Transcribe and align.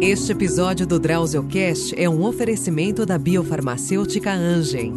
Este 0.00 0.32
episódio 0.32 0.86
do 0.86 0.98
DrauzioCast 0.98 1.94
é 2.00 2.08
um 2.08 2.24
oferecimento 2.24 3.04
da 3.04 3.18
biofarmacêutica 3.18 4.32
Angen. 4.32 4.94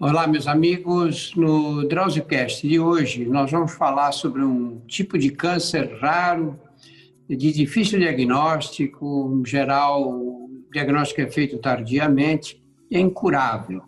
Olá, 0.00 0.26
meus 0.26 0.46
amigos. 0.46 1.34
No 1.36 1.86
DrauzioCast 1.86 2.66
de 2.66 2.80
hoje, 2.80 3.26
nós 3.26 3.50
vamos 3.50 3.72
falar 3.72 4.12
sobre 4.12 4.42
um 4.42 4.80
tipo 4.86 5.18
de 5.18 5.32
câncer 5.32 5.98
raro, 6.00 6.58
de 7.28 7.52
difícil 7.52 7.98
diagnóstico, 7.98 9.38
em 9.38 9.44
geral, 9.46 10.08
o 10.08 10.64
diagnóstico 10.72 11.20
é 11.20 11.26
feito 11.26 11.58
tardiamente, 11.58 12.58
é 12.90 12.98
incurável, 12.98 13.82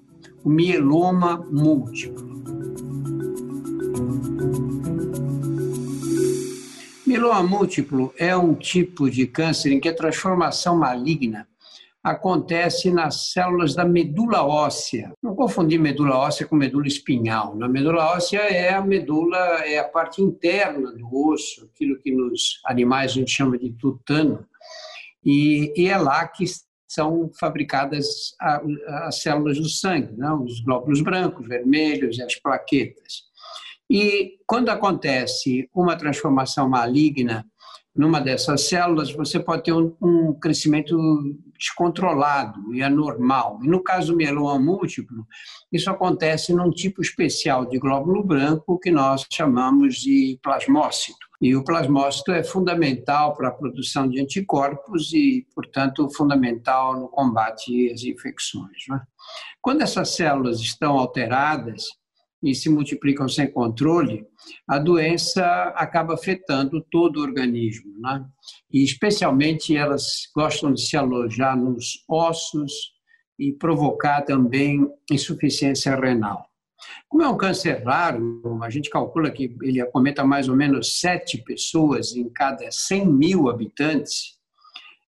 mieloma 0.49 1.47
múltiplo. 1.51 2.27
Mieloma 7.07 7.43
múltiplo 7.43 8.15
é 8.17 8.35
um 8.35 8.55
tipo 8.55 9.11
de 9.11 9.27
câncer 9.27 9.73
em 9.73 9.79
que 9.79 9.91
a 9.91 9.95
transformação 9.95 10.79
maligna 10.79 11.47
acontece 12.03 12.91
nas 12.91 13.31
células 13.33 13.75
da 13.75 13.85
medula 13.85 14.43
óssea. 14.43 15.13
Não 15.23 15.35
confundir 15.35 15.79
medula 15.79 16.17
óssea 16.17 16.47
com 16.47 16.57
medula 16.57 16.87
espinhal. 16.87 17.63
A 17.63 17.69
medula 17.69 18.15
óssea 18.15 18.39
é 18.39 18.73
a 18.73 18.81
medula, 18.81 19.37
é 19.67 19.79
a 19.79 19.85
parte 19.85 20.23
interna 20.23 20.93
do 20.93 21.29
osso, 21.29 21.69
aquilo 21.75 22.01
que 22.01 22.11
nos 22.11 22.61
animais 22.65 23.11
a 23.11 23.15
gente 23.15 23.31
chama 23.31 23.59
de 23.59 23.71
tutano, 23.73 24.47
e, 25.23 25.75
e 25.77 25.89
é 25.89 25.99
lá 25.99 26.27
que 26.27 26.45
são 26.89 27.31
fabricadas 27.39 28.35
as 28.41 29.21
células 29.21 29.59
do 29.59 29.69
sangue, 29.69 30.17
não? 30.17 30.43
os 30.43 30.61
glóbulos 30.61 31.03
brancos, 31.03 31.47
vermelhos 31.47 32.19
e 32.19 32.23
as 32.23 32.35
plaquetas. 32.37 33.29
E 33.91 34.39
quando 34.47 34.71
acontece 34.71 35.69
uma 35.75 35.97
transformação 35.97 36.69
maligna 36.69 37.47
numa 37.95 38.21
dessas 38.21 38.69
células, 38.69 39.13
você 39.13 39.41
pode 39.41 39.65
ter 39.65 39.73
um, 39.73 39.95
um 40.01 40.33
crescimento 40.33 40.97
descontrolado 41.59 42.73
e 42.73 42.83
anormal. 42.83 43.59
E 43.63 43.67
no 43.67 43.83
caso 43.83 44.13
do 44.13 44.17
mieloma 44.17 44.59
múltiplo, 44.59 45.27
isso 45.73 45.91
acontece 45.91 46.53
num 46.55 46.71
tipo 46.71 47.03
especial 47.03 47.67
de 47.67 47.79
glóbulo 47.79 48.23
branco 48.23 48.79
que 48.79 48.91
nós 48.91 49.27
chamamos 49.33 49.97
de 49.97 50.39
plasmócito. 50.43 51.28
E 51.41 51.55
o 51.55 51.63
plasmócito 51.63 52.33
é 52.33 52.43
fundamental 52.43 53.37
para 53.37 53.49
a 53.49 53.53
produção 53.53 54.09
de 54.09 54.21
anticorpos 54.21 55.13
e, 55.13 55.47
portanto, 55.55 56.09
fundamental 56.11 56.99
no 56.99 57.09
combate 57.09 57.93
às 57.93 58.03
infecções. 58.03 58.85
Né? 58.89 59.01
Quando 59.61 59.83
essas 59.83 60.17
células 60.17 60.59
estão 60.61 60.99
alteradas, 60.99 61.85
e 62.43 62.55
se 62.55 62.69
multiplicam 62.69 63.29
sem 63.29 63.51
controle, 63.51 64.25
a 64.67 64.79
doença 64.79 65.45
acaba 65.75 66.15
afetando 66.15 66.85
todo 66.91 67.19
o 67.19 67.23
organismo. 67.23 67.99
Né? 67.99 68.25
E, 68.73 68.85
especialmente, 68.85 69.77
elas 69.77 70.29
gostam 70.35 70.73
de 70.73 70.81
se 70.81 70.97
alojar 70.97 71.57
nos 71.57 72.05
ossos 72.09 72.73
e 73.39 73.53
provocar 73.53 74.23
também 74.23 74.89
insuficiência 75.11 75.95
renal. 75.97 76.47
Como 77.09 77.23
é 77.23 77.29
um 77.29 77.37
câncer 77.37 77.83
raro, 77.85 78.41
a 78.63 78.71
gente 78.71 78.91
calcula 78.91 79.31
que 79.31 79.57
ele 79.63 79.81
acometa 79.81 80.25
mais 80.25 80.49
ou 80.49 80.57
menos 80.57 81.01
sete 81.01 81.39
pessoas 81.39 82.15
em 82.15 82.29
cada 82.29 82.71
100 82.71 83.07
mil 83.07 83.49
habitantes, 83.49 84.39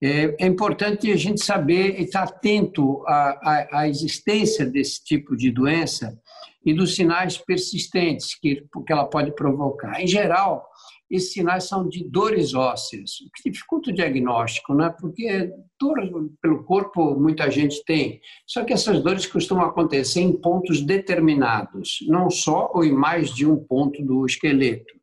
é, 0.01 0.35
é 0.37 0.45
importante 0.45 1.09
a 1.09 1.15
gente 1.15 1.43
saber 1.43 1.97
e 1.97 2.03
estar 2.03 2.23
atento 2.23 3.01
à, 3.07 3.39
à, 3.41 3.79
à 3.79 3.87
existência 3.87 4.65
desse 4.65 5.01
tipo 5.01 5.35
de 5.35 5.49
doença 5.49 6.19
e 6.65 6.73
dos 6.73 6.95
sinais 6.95 7.37
persistentes 7.37 8.37
que, 8.39 8.63
que 8.85 8.93
ela 8.93 9.05
pode 9.05 9.33
provocar. 9.35 10.01
Em 10.01 10.07
geral, 10.07 10.65
esses 11.09 11.33
sinais 11.33 11.65
são 11.65 11.87
de 11.87 12.03
dores 12.09 12.53
ósseas, 12.53 13.11
o 13.21 13.29
que 13.35 13.51
dificulta 13.51 13.91
o 13.91 13.93
diagnóstico, 13.93 14.73
né? 14.73 14.93
porque 14.99 15.51
dor 15.79 15.99
pelo 16.41 16.63
corpo 16.63 17.19
muita 17.19 17.51
gente 17.51 17.83
tem, 17.85 18.19
só 18.47 18.63
que 18.63 18.73
essas 18.73 19.01
dores 19.03 19.25
costumam 19.25 19.65
acontecer 19.65 20.21
em 20.21 20.33
pontos 20.33 20.81
determinados, 20.81 21.99
não 22.07 22.29
só 22.29 22.71
ou 22.73 22.83
em 22.83 22.91
mais 22.91 23.29
de 23.29 23.45
um 23.45 23.57
ponto 23.57 24.03
do 24.03 24.25
esqueleto. 24.25 24.93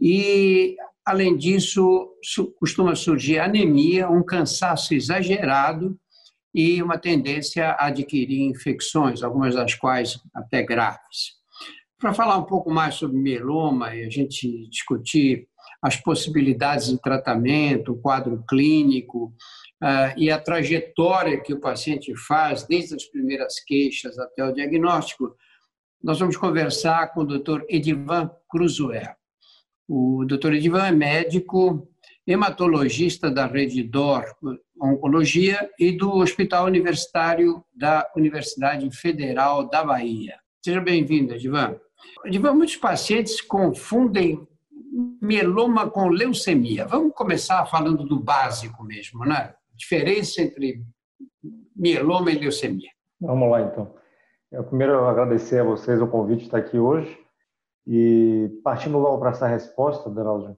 E, 0.00 0.76
além 1.04 1.36
disso, 1.36 2.10
costuma 2.58 2.94
surgir 2.94 3.38
anemia, 3.38 4.10
um 4.10 4.24
cansaço 4.24 4.94
exagerado 4.94 5.96
e 6.56 6.82
uma 6.82 6.96
tendência 6.96 7.72
a 7.72 7.88
adquirir 7.88 8.40
infecções, 8.40 9.22
algumas 9.22 9.54
das 9.54 9.74
quais 9.74 10.18
até 10.34 10.62
graves. 10.62 11.36
Para 12.00 12.14
falar 12.14 12.38
um 12.38 12.44
pouco 12.44 12.70
mais 12.70 12.94
sobre 12.94 13.18
mieloma 13.18 13.94
e 13.94 14.02
a 14.02 14.08
gente 14.08 14.66
discutir 14.70 15.46
as 15.82 15.96
possibilidades 15.96 16.86
de 16.86 16.98
tratamento, 16.98 17.92
o 17.92 18.00
quadro 18.00 18.42
clínico 18.48 19.34
uh, 19.82 20.16
e 20.16 20.30
a 20.30 20.40
trajetória 20.40 21.42
que 21.42 21.52
o 21.52 21.60
paciente 21.60 22.16
faz, 22.26 22.62
desde 22.62 22.94
as 22.94 23.04
primeiras 23.04 23.62
queixas 23.62 24.18
até 24.18 24.42
o 24.42 24.52
diagnóstico, 24.52 25.36
nós 26.02 26.18
vamos 26.18 26.38
conversar 26.38 27.12
com 27.12 27.20
o 27.20 27.26
Dr. 27.26 27.64
Edivan 27.68 28.30
Cruzoé. 28.48 29.14
O 29.86 30.24
Dr. 30.24 30.54
Edivan 30.54 30.86
é 30.86 30.92
médico, 30.92 31.86
hematologista 32.26 33.30
da 33.30 33.46
Rede 33.46 33.82
DOR 33.84 34.24
Oncologia 34.80 35.70
e 35.78 35.92
do 35.92 36.16
Hospital 36.16 36.66
Universitário 36.66 37.64
da 37.74 38.10
Universidade 38.16 38.90
Federal 38.90 39.68
da 39.68 39.84
Bahia. 39.84 40.34
Seja 40.62 40.80
bem-vindo, 40.80 41.34
Edivan. 41.34 41.76
Edivan, 42.24 42.52
muitos 42.54 42.76
pacientes 42.76 43.40
confundem 43.40 44.46
mieloma 45.22 45.88
com 45.88 46.08
leucemia. 46.08 46.86
Vamos 46.86 47.14
começar 47.14 47.64
falando 47.66 48.04
do 48.04 48.18
básico 48.18 48.82
mesmo, 48.82 49.24
né? 49.24 49.54
Diferença 49.74 50.42
entre 50.42 50.82
mieloma 51.74 52.32
e 52.32 52.38
leucemia. 52.38 52.90
Vamos 53.20 53.50
lá, 53.50 53.62
então. 53.62 53.94
Eu 54.50 54.64
primeiro 54.64 55.04
agradecer 55.04 55.60
a 55.60 55.64
vocês 55.64 56.00
o 56.00 56.06
convite 56.06 56.40
de 56.40 56.44
estar 56.46 56.58
aqui 56.58 56.78
hoje 56.78 57.18
e 57.86 58.50
partindo 58.64 58.98
logo 58.98 59.18
para 59.18 59.30
essa 59.30 59.46
resposta, 59.46 60.10
é, 60.10 60.56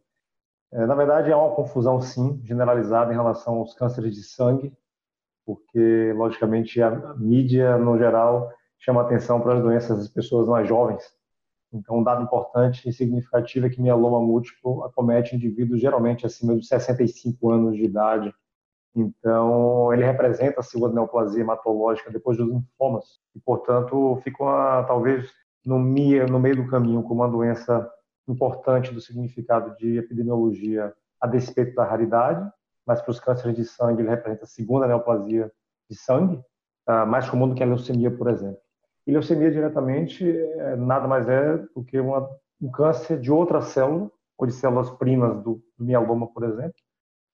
na 0.72 0.94
verdade, 0.94 1.32
há 1.32 1.38
uma 1.38 1.54
confusão, 1.54 2.00
sim, 2.00 2.40
generalizada 2.44 3.12
em 3.12 3.16
relação 3.16 3.54
aos 3.56 3.74
cânceres 3.74 4.14
de 4.14 4.22
sangue, 4.22 4.72
porque, 5.46 6.12
logicamente, 6.14 6.80
a 6.82 7.14
mídia, 7.14 7.78
no 7.78 7.96
geral, 7.96 8.52
chama 8.78 9.00
atenção 9.00 9.40
para 9.40 9.54
as 9.54 9.62
doenças 9.62 9.98
das 9.98 10.08
pessoas 10.08 10.46
mais 10.46 10.68
jovens. 10.68 11.02
Então, 11.72 11.98
um 11.98 12.02
dado 12.02 12.22
importante 12.22 12.88
e 12.88 12.92
significativo 12.92 13.66
é 13.66 13.70
que 13.70 13.80
mieloma 13.80 14.20
múltiplo 14.20 14.84
acomete 14.84 15.36
indivíduos 15.36 15.80
geralmente 15.80 16.24
acima 16.24 16.54
dos 16.54 16.68
65 16.68 17.50
anos 17.50 17.76
de 17.76 17.84
idade. 17.84 18.34
Então, 18.94 19.92
ele 19.92 20.04
representa 20.04 20.60
a 20.60 20.62
segunda 20.62 20.94
neoplasia 20.94 21.42
hematológica 21.42 22.10
depois 22.10 22.36
dos 22.36 22.48
linfomas 22.48 23.20
e, 23.34 23.40
portanto, 23.40 24.18
fica 24.24 24.42
uma, 24.42 24.82
talvez 24.84 25.30
no 25.64 25.78
meio, 25.78 26.26
do 26.56 26.66
caminho 26.68 27.02
como 27.02 27.22
uma 27.22 27.28
doença 27.28 27.88
importante 28.32 28.92
do 28.92 29.00
significado 29.00 29.76
de 29.76 29.98
epidemiologia 29.98 30.92
a 31.20 31.26
despeito 31.26 31.74
da 31.74 31.84
raridade, 31.84 32.48
mas 32.86 33.02
para 33.02 33.10
os 33.10 33.20
cânceres 33.20 33.56
de 33.56 33.64
sangue 33.64 34.02
ele 34.02 34.10
representa 34.10 34.44
a 34.44 34.46
segunda 34.46 34.86
neoplasia 34.86 35.52
de 35.90 35.96
sangue, 35.96 36.40
mais 37.06 37.28
comum 37.28 37.48
do 37.48 37.54
que 37.54 37.62
a 37.62 37.66
leucemia, 37.66 38.10
por 38.10 38.28
exemplo. 38.30 38.58
E 39.06 39.12
leucemia 39.12 39.50
diretamente 39.50 40.26
é, 40.26 40.76
nada 40.76 41.06
mais 41.06 41.28
é 41.28 41.58
do 41.74 41.84
que 41.84 41.98
uma, 41.98 42.28
um 42.60 42.70
câncer 42.70 43.20
de 43.20 43.30
outra 43.30 43.60
célula, 43.60 44.10
ou 44.38 44.46
de 44.46 44.52
células 44.52 44.90
primas 44.90 45.36
do, 45.42 45.62
do 45.76 45.84
mieloma, 45.84 46.28
por 46.32 46.44
exemplo, 46.44 46.74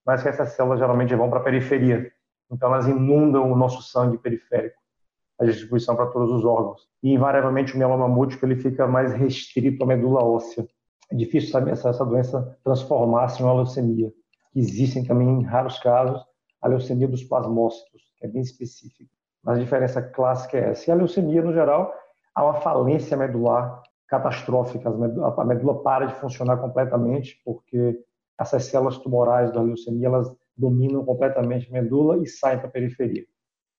mas 0.06 0.22
que 0.22 0.28
essas 0.28 0.50
células 0.50 0.78
geralmente 0.78 1.14
vão 1.14 1.28
para 1.28 1.38
a 1.40 1.42
periferia. 1.42 2.10
Então 2.50 2.72
elas 2.72 2.88
inundam 2.88 3.50
o 3.52 3.56
nosso 3.56 3.82
sangue 3.82 4.18
periférico, 4.18 4.80
a 5.38 5.44
distribuição 5.44 5.94
para 5.94 6.06
todos 6.06 6.30
os 6.32 6.44
órgãos. 6.44 6.88
E 7.02 7.12
invariavelmente 7.12 7.74
o 7.74 7.78
mieloma 7.78 8.08
múltiplo 8.08 8.48
ele 8.48 8.60
fica 8.60 8.86
mais 8.86 9.12
restrito 9.12 9.84
à 9.84 9.86
medula 9.86 10.24
óssea 10.24 10.66
é 11.10 11.14
difícil 11.14 11.50
saber 11.50 11.72
essa, 11.72 11.90
essa 11.90 12.04
doença 12.04 12.58
transformar-se 12.64 13.40
em 13.40 13.44
uma 13.44 13.54
leucemia. 13.54 14.12
Existem 14.54 15.04
também, 15.04 15.28
em 15.28 15.42
raros 15.42 15.78
casos, 15.78 16.24
a 16.62 16.68
leucemia 16.68 17.08
dos 17.08 17.22
plasmócitos, 17.24 18.02
que 18.16 18.26
é 18.26 18.28
bem 18.28 18.42
específica. 18.42 19.10
Mas 19.42 19.58
a 19.58 19.60
diferença 19.60 20.00
clássica 20.00 20.56
é 20.56 20.70
essa. 20.70 20.88
E 20.88 20.92
a 20.92 20.96
leucemia, 20.96 21.42
no 21.42 21.52
geral, 21.52 21.92
há 22.34 22.44
uma 22.44 22.54
falência 22.54 23.16
medular 23.16 23.82
catastrófica. 24.08 24.88
A 24.88 25.44
medula 25.44 25.82
para 25.82 26.06
de 26.06 26.14
funcionar 26.14 26.56
completamente 26.56 27.40
porque 27.44 27.98
essas 28.38 28.64
células 28.64 28.98
tumorais 28.98 29.52
da 29.52 29.60
leucemia 29.60 30.06
elas 30.06 30.34
dominam 30.56 31.04
completamente 31.04 31.68
a 31.68 31.72
medula 31.72 32.18
e 32.18 32.26
saem 32.26 32.58
para 32.58 32.68
a 32.68 32.70
periferia. 32.70 33.24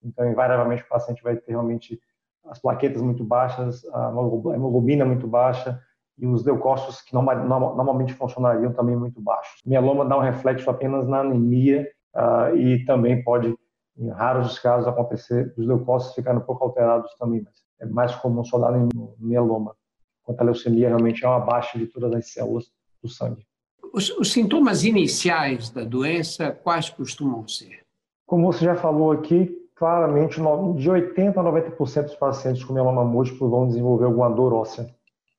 Então, 0.04 0.30
invariavelmente, 0.30 0.83
o 0.83 0.88
paciente 0.88 1.24
vai 1.24 1.36
ter 1.36 1.51
realmente 1.51 2.00
as 2.45 2.60
plaquetas 2.60 3.01
muito 3.01 3.24
baixas, 3.24 3.83
a 3.92 4.10
hemoglobina 4.10 5.04
muito 5.04 5.28
baixa, 5.28 5.81
e 6.18 6.26
os 6.26 6.46
leucócitos 6.46 7.02
que 7.02 7.14
normalmente 7.14 8.14
funcionariam 8.14 8.72
também 8.74 8.96
muito 8.96 9.22
baixos. 9.22 9.62
Mieloma 9.66 10.06
dá 10.06 10.18
um 10.18 10.22
reflexo 10.22 10.70
apenas 10.70 11.08
na 11.08 11.20
anemia 11.20 11.88
uh, 12.16 12.56
e 12.56 12.86
também 12.86 13.24
pode, 13.24 13.54
em 13.98 14.10
raros 14.10 14.58
casos, 14.60 14.88
acontecer 14.88 15.54
os 15.58 15.68
leucócitos 15.68 16.16
ficarem 16.16 16.40
um 16.40 16.44
pouco 16.44 16.64
alterados 16.64 17.14
também. 17.20 17.42
Mas 17.44 17.54
é 17.80 17.86
mais 17.86 18.16
comum 18.16 18.44
só 18.44 18.58
dar 18.58 18.72
no 18.72 19.16
mieloma, 19.20 19.76
enquanto 20.22 20.42
a 20.42 20.46
leucemia 20.46 20.88
realmente 20.88 21.26
é 21.26 21.28
uma 21.28 21.40
baixa 21.40 21.78
de 21.78 21.88
todas 21.88 22.14
as 22.14 22.32
células 22.32 22.72
do 23.04 23.10
sangue. 23.10 23.46
Os, 23.94 24.10
os 24.18 24.32
sintomas 24.32 24.84
iniciais 24.84 25.70
da 25.70 25.84
doença, 25.84 26.52
quais 26.52 26.90
costumam 26.90 27.48
ser? 27.48 27.84
Como 28.26 28.52
você 28.52 28.66
já 28.66 28.76
falou 28.76 29.12
aqui, 29.12 29.56
claramente 29.76 30.36
de 30.36 30.90
80% 30.90 31.38
a 31.38 31.44
90% 31.44 32.04
dos 32.04 32.16
pacientes 32.16 32.64
com 32.64 32.74
mieloma 32.74 33.04
múltiplo 33.04 33.50
vão 33.50 33.68
desenvolver 33.68 34.06
alguma 34.06 34.30
dor 34.30 34.54
óssea. 34.54 34.90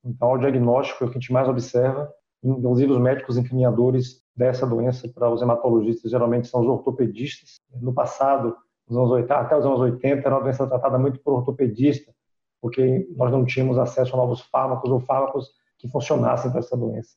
Então, 0.06 0.32
o 0.32 0.38
diagnóstico 0.38 1.02
é 1.02 1.06
o 1.06 1.10
que 1.10 1.18
a 1.18 1.20
gente 1.20 1.32
mais 1.32 1.48
observa, 1.48 2.08
inclusive 2.42 2.92
os 2.92 3.00
médicos 3.00 3.36
encaminhadores 3.36 4.22
dessa 4.36 4.64
doença 4.64 5.08
para 5.08 5.28
os 5.28 5.42
hematologistas 5.42 6.10
geralmente 6.10 6.46
são 6.46 6.60
os 6.60 6.68
ortopedistas. 6.68 7.56
No 7.80 7.92
passado, 7.92 8.56
nos 8.88 8.96
anos 8.96 9.10
80, 9.10 9.34
até 9.34 9.56
os 9.56 9.66
anos 9.66 9.80
80, 9.80 10.20
era 10.20 10.36
uma 10.36 10.42
doença 10.42 10.66
tratada 10.66 10.96
muito 10.96 11.18
por 11.20 11.34
ortopedista, 11.34 12.14
porque 12.60 13.08
nós 13.16 13.32
não 13.32 13.44
tínhamos 13.44 13.78
acesso 13.78 14.14
a 14.14 14.16
novos 14.16 14.42
fármacos 14.42 14.90
ou 14.90 15.00
fármacos 15.00 15.50
que 15.76 15.88
funcionassem 15.88 16.52
para 16.52 16.60
essa 16.60 16.76
doença. 16.76 17.16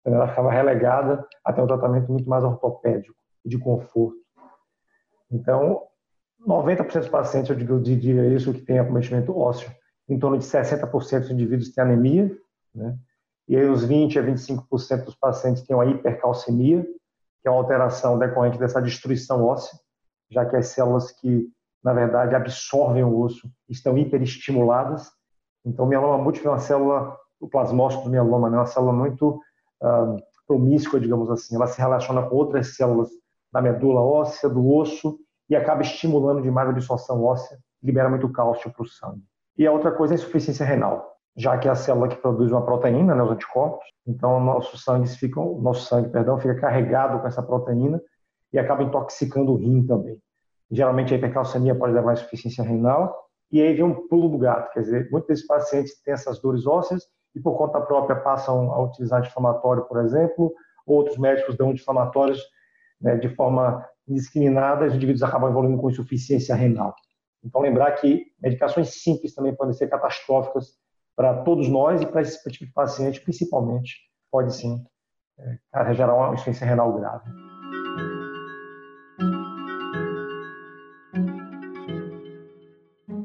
Então, 0.00 0.14
ela 0.14 0.28
ficava 0.28 0.52
relegada 0.52 1.26
até 1.44 1.60
um 1.60 1.66
tratamento 1.66 2.12
muito 2.12 2.28
mais 2.30 2.44
ortopédico 2.44 3.16
e 3.44 3.48
de 3.48 3.58
conforto. 3.58 4.16
Então, 5.28 5.82
90% 6.46 7.00
dos 7.00 7.08
pacientes, 7.08 7.50
eu 7.50 7.80
diria 7.80 8.26
isso, 8.32 8.54
que 8.54 8.60
tem 8.60 8.78
acometimento 8.78 9.36
ósseo, 9.36 9.70
em 10.08 10.18
torno 10.18 10.38
de 10.38 10.44
60% 10.44 11.20
dos 11.20 11.30
indivíduos 11.30 11.70
têm 11.70 11.84
anemia, 11.84 12.36
né? 12.74 12.96
e 13.46 13.56
aí 13.56 13.68
os 13.68 13.84
20 13.84 14.18
a 14.18 14.22
25% 14.22 15.04
dos 15.04 15.14
pacientes 15.14 15.62
têm 15.62 15.76
uma 15.76 15.86
hipercalcemia, 15.86 16.82
que 17.40 17.48
é 17.48 17.50
uma 17.50 17.60
alteração 17.60 18.18
decorrente 18.18 18.58
dessa 18.58 18.80
destruição 18.80 19.44
óssea, 19.44 19.78
já 20.30 20.44
que 20.44 20.56
as 20.56 20.68
células 20.68 21.10
que, 21.12 21.48
na 21.82 21.92
verdade, 21.92 22.34
absorvem 22.34 23.04
o 23.04 23.18
osso 23.18 23.50
estão 23.68 23.96
hiperestimuladas. 23.96 25.10
Então, 25.64 25.84
o 25.84 25.88
mieloma 25.88 26.18
múltiplo 26.18 26.48
é 26.48 26.52
uma 26.52 26.58
célula, 26.58 27.16
o 27.40 27.48
plasmócito 27.48 28.04
do 28.04 28.10
mieloma, 28.10 28.48
é 28.48 28.50
uma 28.50 28.66
célula 28.66 28.92
muito 28.92 29.40
uh, 29.82 30.16
promíscua, 30.46 31.00
digamos 31.00 31.30
assim. 31.30 31.54
Ela 31.54 31.66
se 31.66 31.78
relaciona 31.78 32.22
com 32.22 32.34
outras 32.34 32.74
células 32.74 33.08
da 33.52 33.62
medula 33.62 34.00
óssea, 34.00 34.48
do 34.48 34.66
osso, 34.74 35.18
e 35.48 35.56
acaba 35.56 35.82
estimulando 35.82 36.42
demais 36.42 36.68
a 36.68 36.72
absorção 36.72 37.22
óssea, 37.24 37.58
libera 37.82 38.10
muito 38.10 38.30
cálcio 38.30 38.70
para 38.70 38.82
o 38.82 38.86
sangue. 38.86 39.22
E 39.58 39.66
a 39.66 39.72
outra 39.72 39.90
coisa 39.90 40.14
é 40.14 40.16
a 40.16 40.20
insuficiência 40.20 40.64
renal, 40.64 41.16
já 41.36 41.58
que 41.58 41.66
é 41.66 41.70
a 41.70 41.74
célula 41.74 42.06
que 42.06 42.16
produz 42.16 42.52
uma 42.52 42.64
proteína, 42.64 43.12
né, 43.12 43.22
os 43.22 43.32
anticorpos, 43.32 43.84
então 44.06 44.38
nosso 44.38 44.78
sangue 44.78 45.08
fica, 45.08 45.40
nosso 45.40 45.86
sangue, 45.86 46.10
perdão, 46.10 46.38
fica 46.38 46.54
carregado 46.54 47.20
com 47.20 47.26
essa 47.26 47.42
proteína 47.42 48.00
e 48.52 48.58
acaba 48.58 48.84
intoxicando 48.84 49.52
o 49.52 49.56
rim 49.56 49.84
também. 49.84 50.22
Geralmente 50.70 51.12
a 51.12 51.16
hipercalcemia 51.16 51.74
pode 51.74 51.92
levar 51.92 52.10
a 52.10 52.14
insuficiência 52.14 52.62
renal 52.62 53.12
e 53.50 53.60
aí 53.60 53.74
vem 53.74 53.82
um 53.82 54.06
pulo 54.06 54.28
do 54.28 54.38
gato, 54.38 54.72
quer 54.72 54.80
dizer, 54.80 55.08
muitos 55.10 55.26
desses 55.28 55.46
pacientes 55.46 56.00
têm 56.02 56.14
essas 56.14 56.40
dores 56.40 56.64
ósseas 56.64 57.02
e 57.34 57.40
por 57.40 57.56
conta 57.58 57.80
própria 57.80 58.14
passam 58.14 58.70
a 58.72 58.80
utilizar 58.82 59.18
anti-inflamatório, 59.18 59.84
por 59.86 59.98
exemplo, 60.04 60.54
outros 60.86 61.18
médicos 61.18 61.56
dão 61.56 61.70
anti-inflamatórios 61.70 62.40
né, 63.00 63.16
de 63.16 63.28
forma 63.30 63.84
indiscriminada, 64.06 64.86
os 64.86 64.94
indivíduos 64.94 65.22
acabam 65.22 65.50
evoluindo 65.50 65.80
com 65.80 65.90
insuficiência 65.90 66.54
renal. 66.54 66.94
Então, 67.44 67.60
lembrar 67.60 67.92
que 67.92 68.26
medicações 68.40 69.02
simples 69.02 69.34
também 69.34 69.54
podem 69.54 69.74
ser 69.74 69.88
catastróficas 69.88 70.76
para 71.16 71.42
todos 71.42 71.68
nós 71.68 72.00
e 72.00 72.06
para 72.06 72.22
esse 72.22 72.42
tipo 72.50 72.66
de 72.66 72.72
paciente, 72.72 73.20
principalmente, 73.20 73.96
pode 74.30 74.54
sim 74.54 74.84
é, 75.38 75.94
gerar 75.94 76.14
uma 76.14 76.34
insuficiência 76.34 76.66
renal 76.66 76.92
grave. 76.92 77.30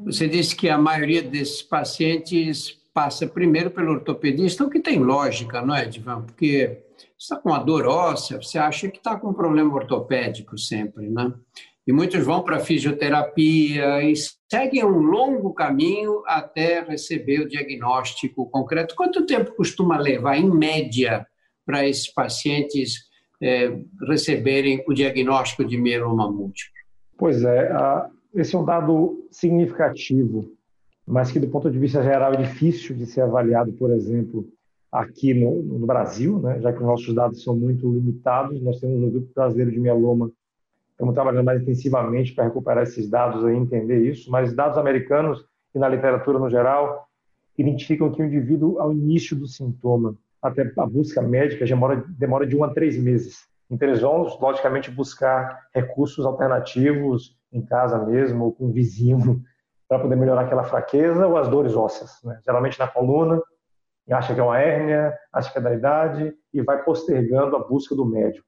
Você 0.04 0.28
disse 0.28 0.54
que 0.54 0.68
a 0.68 0.78
maioria 0.78 1.22
desses 1.22 1.62
pacientes 1.62 2.80
passa 2.92 3.26
primeiro 3.26 3.70
pelo 3.70 3.92
ortopedista, 3.92 4.64
o 4.64 4.70
que 4.70 4.78
tem 4.78 5.00
lógica, 5.00 5.60
não 5.60 5.74
é, 5.74 5.86
Divan? 5.86 6.22
Porque 6.22 6.84
está 7.18 7.36
com 7.36 7.48
uma 7.48 7.58
dor 7.58 7.86
óssea, 7.86 8.40
você 8.40 8.58
acha 8.58 8.88
que 8.88 8.98
está 8.98 9.18
com 9.18 9.30
um 9.30 9.34
problema 9.34 9.74
ortopédico 9.74 10.56
sempre, 10.56 11.08
né? 11.10 11.32
E 11.86 11.92
muitos 11.92 12.24
vão 12.24 12.42
para 12.42 12.60
fisioterapia 12.60 14.02
e 14.02 14.14
seguem 14.50 14.84
um 14.84 14.98
longo 14.98 15.52
caminho 15.52 16.22
até 16.26 16.80
receber 16.80 17.40
o 17.40 17.48
diagnóstico 17.48 18.48
concreto. 18.48 18.94
Quanto 18.94 19.26
tempo 19.26 19.54
costuma 19.54 19.98
levar, 19.98 20.38
em 20.38 20.50
média, 20.50 21.26
para 21.66 21.86
esses 21.86 22.12
pacientes 22.12 23.00
é, 23.42 23.78
receberem 24.08 24.82
o 24.88 24.94
diagnóstico 24.94 25.64
de 25.64 25.76
mieloma 25.76 26.30
múltiplo? 26.30 26.72
Pois 27.18 27.44
é, 27.44 27.70
esse 28.34 28.56
é 28.56 28.58
um 28.58 28.64
dado 28.64 29.28
significativo, 29.30 30.50
mas 31.06 31.30
que 31.30 31.38
do 31.38 31.48
ponto 31.48 31.70
de 31.70 31.78
vista 31.78 32.02
geral 32.02 32.32
é 32.32 32.38
difícil 32.38 32.96
de 32.96 33.06
ser 33.06 33.20
avaliado, 33.20 33.72
por 33.74 33.90
exemplo, 33.90 34.48
aqui 34.90 35.34
no, 35.34 35.62
no 35.62 35.86
Brasil, 35.86 36.38
né, 36.38 36.60
já 36.60 36.72
que 36.72 36.78
os 36.78 36.86
nossos 36.86 37.14
dados 37.14 37.42
são 37.42 37.56
muito 37.56 37.92
limitados. 37.92 38.60
Nós 38.62 38.80
temos 38.80 39.02
um 39.02 39.10
grupo 39.10 39.28
brasileiro 39.34 39.70
de 39.70 39.80
mieloma, 39.80 40.30
estamos 40.94 41.14
trabalhando 41.14 41.44
mais 41.44 41.60
intensivamente 41.60 42.32
para 42.34 42.44
recuperar 42.44 42.84
esses 42.84 43.10
dados 43.10 43.42
e 43.44 43.52
entender 43.52 44.08
isso, 44.08 44.30
mas 44.30 44.54
dados 44.54 44.78
americanos 44.78 45.44
e 45.74 45.78
na 45.78 45.88
literatura 45.88 46.38
no 46.38 46.48
geral 46.48 47.08
identificam 47.58 48.10
que 48.10 48.22
o 48.22 48.24
indivíduo, 48.24 48.80
ao 48.80 48.92
início 48.92 49.36
do 49.36 49.46
sintoma, 49.46 50.16
até 50.40 50.70
a 50.76 50.86
busca 50.86 51.20
médica, 51.22 51.64
demora, 51.64 52.04
demora 52.08 52.46
de 52.46 52.56
um 52.56 52.64
a 52.64 52.72
três 52.72 52.96
meses. 52.96 53.48
Então, 53.70 53.88
eles 53.88 54.00
vão, 54.02 54.22
logicamente, 54.40 54.90
buscar 54.90 55.68
recursos 55.74 56.24
alternativos 56.26 57.36
em 57.52 57.64
casa 57.64 58.04
mesmo, 58.04 58.44
ou 58.44 58.52
com 58.52 58.66
um 58.66 58.72
vizinho, 58.72 59.18
para 59.88 59.98
poder 59.98 60.16
melhorar 60.16 60.42
aquela 60.42 60.64
fraqueza 60.64 61.26
ou 61.26 61.36
as 61.36 61.48
dores 61.48 61.74
ósseas. 61.74 62.20
Né? 62.24 62.38
Geralmente 62.44 62.78
na 62.78 62.88
coluna, 62.88 63.40
acha 64.10 64.34
que 64.34 64.40
é 64.40 64.42
uma 64.42 64.58
hérnia, 64.58 65.16
acha 65.32 65.50
que 65.50 65.58
é 65.58 65.60
da 65.60 65.74
idade 65.74 66.34
e 66.52 66.62
vai 66.62 66.82
postergando 66.82 67.56
a 67.56 67.60
busca 67.60 67.94
do 67.94 68.04
médico. 68.04 68.46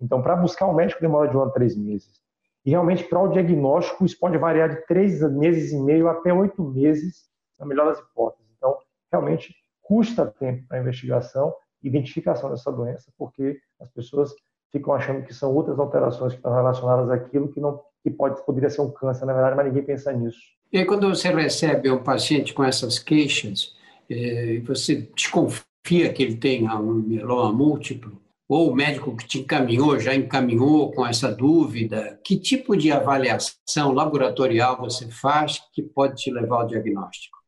Então, 0.00 0.22
para 0.22 0.36
buscar 0.36 0.66
um 0.66 0.74
médico 0.74 1.00
demora 1.00 1.28
de 1.28 1.36
um 1.36 1.42
a 1.42 1.50
três 1.50 1.76
meses. 1.76 2.22
E 2.64 2.70
realmente, 2.70 3.04
para 3.04 3.20
o 3.20 3.28
diagnóstico, 3.28 4.04
isso 4.04 4.18
pode 4.18 4.38
variar 4.38 4.70
de 4.70 4.86
três 4.86 5.20
meses 5.32 5.72
e 5.72 5.78
meio 5.78 6.08
até 6.08 6.32
oito 6.32 6.62
meses, 6.62 7.28
na 7.58 7.66
melhor 7.66 7.86
das 7.86 7.98
hipóteses. 7.98 8.50
Então, 8.56 8.76
realmente, 9.12 9.54
custa 9.82 10.26
tempo 10.26 10.66
para 10.66 10.78
a 10.78 10.80
investigação 10.80 11.54
e 11.82 11.88
identificação 11.88 12.50
dessa 12.50 12.72
doença, 12.72 13.12
porque 13.18 13.58
as 13.80 13.90
pessoas 13.90 14.34
ficam 14.72 14.94
achando 14.94 15.24
que 15.24 15.34
são 15.34 15.54
outras 15.54 15.78
alterações 15.78 16.32
que 16.32 16.38
estão 16.38 16.54
relacionadas 16.54 17.10
àquilo 17.10 17.48
que 17.48 17.60
não 17.60 17.80
que 18.02 18.10
pode 18.10 18.44
poderia 18.44 18.68
ser 18.68 18.82
um 18.82 18.90
câncer, 18.90 19.24
na 19.24 19.32
verdade, 19.32 19.56
mas 19.56 19.66
ninguém 19.66 19.82
pensa 19.82 20.12
nisso. 20.12 20.38
E 20.70 20.76
aí, 20.76 20.84
quando 20.84 21.08
você 21.08 21.32
recebe 21.32 21.90
um 21.90 22.02
paciente 22.02 22.52
com 22.52 22.62
essas 22.62 22.98
queixas, 22.98 23.74
é, 24.10 24.60
você 24.60 25.08
desconfia 25.16 26.12
que 26.12 26.22
ele 26.22 26.36
tenha 26.36 26.76
um 26.76 26.94
mieloma 26.94 27.50
múltiplo, 27.50 28.20
ou 28.48 28.70
o 28.70 28.74
médico 28.74 29.16
que 29.16 29.26
te 29.26 29.40
encaminhou 29.40 29.98
já 29.98 30.14
encaminhou 30.14 30.92
com 30.92 31.06
essa 31.06 31.32
dúvida, 31.32 32.18
que 32.24 32.38
tipo 32.38 32.76
de 32.76 32.92
avaliação 32.92 33.92
laboratorial 33.92 34.78
você 34.78 35.08
faz 35.08 35.60
que 35.72 35.82
pode 35.82 36.16
te 36.16 36.30
levar 36.30 36.62
ao 36.62 36.66
diagnóstico? 36.66 37.38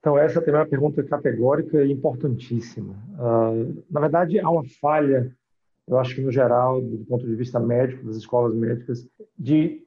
Então, 0.00 0.16
essa 0.16 0.40
também 0.40 0.60
é 0.60 0.64
uma 0.64 0.70
pergunta 0.70 1.02
categórica 1.02 1.84
e 1.84 1.92
importantíssima. 1.92 2.94
Uh, 3.18 3.82
na 3.90 4.00
verdade, 4.00 4.38
há 4.38 4.48
uma 4.48 4.64
falha, 4.80 5.30
eu 5.86 5.98
acho 5.98 6.14
que 6.14 6.20
no 6.22 6.30
geral, 6.30 6.80
do 6.80 7.04
ponto 7.04 7.26
de 7.26 7.34
vista 7.34 7.58
médico, 7.58 8.06
das 8.06 8.16
escolas 8.16 8.54
médicas, 8.54 9.06
de 9.36 9.82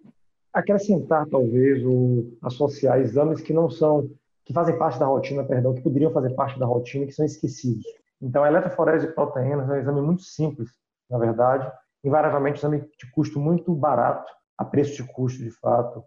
acrescentar, 0.54 1.28
talvez, 1.28 1.84
ou 1.84 2.34
associar 2.42 3.00
exames 3.00 3.42
que 3.42 3.54
não 3.54 3.70
são 3.70 4.10
que 4.44 4.54
fazem 4.54 4.78
parte 4.78 5.00
da 5.00 5.06
rotina, 5.06 5.44
perdão, 5.44 5.74
que 5.74 5.82
poderiam 5.82 6.12
fazer 6.12 6.32
parte 6.32 6.60
da 6.60 6.66
rotina 6.66 7.06
que 7.06 7.14
são 7.14 7.26
esquecidos. 7.26 7.86
Então, 8.22 8.44
a 8.44 8.48
eletroforese 8.48 9.08
de 9.08 9.14
proteínas 9.14 9.70
é 9.70 9.74
um 9.74 9.78
exame 9.78 10.02
muito 10.02 10.22
simples, 10.22 10.70
na 11.10 11.18
verdade, 11.18 11.72
invariavelmente 12.04 12.58
um 12.58 12.60
exame 12.60 12.90
de 12.98 13.12
custo 13.12 13.40
muito 13.40 13.74
barato, 13.74 14.32
a 14.58 14.64
preço 14.64 14.96
de 14.96 15.12
custo, 15.12 15.40
de 15.44 15.52
fato, 15.52 16.04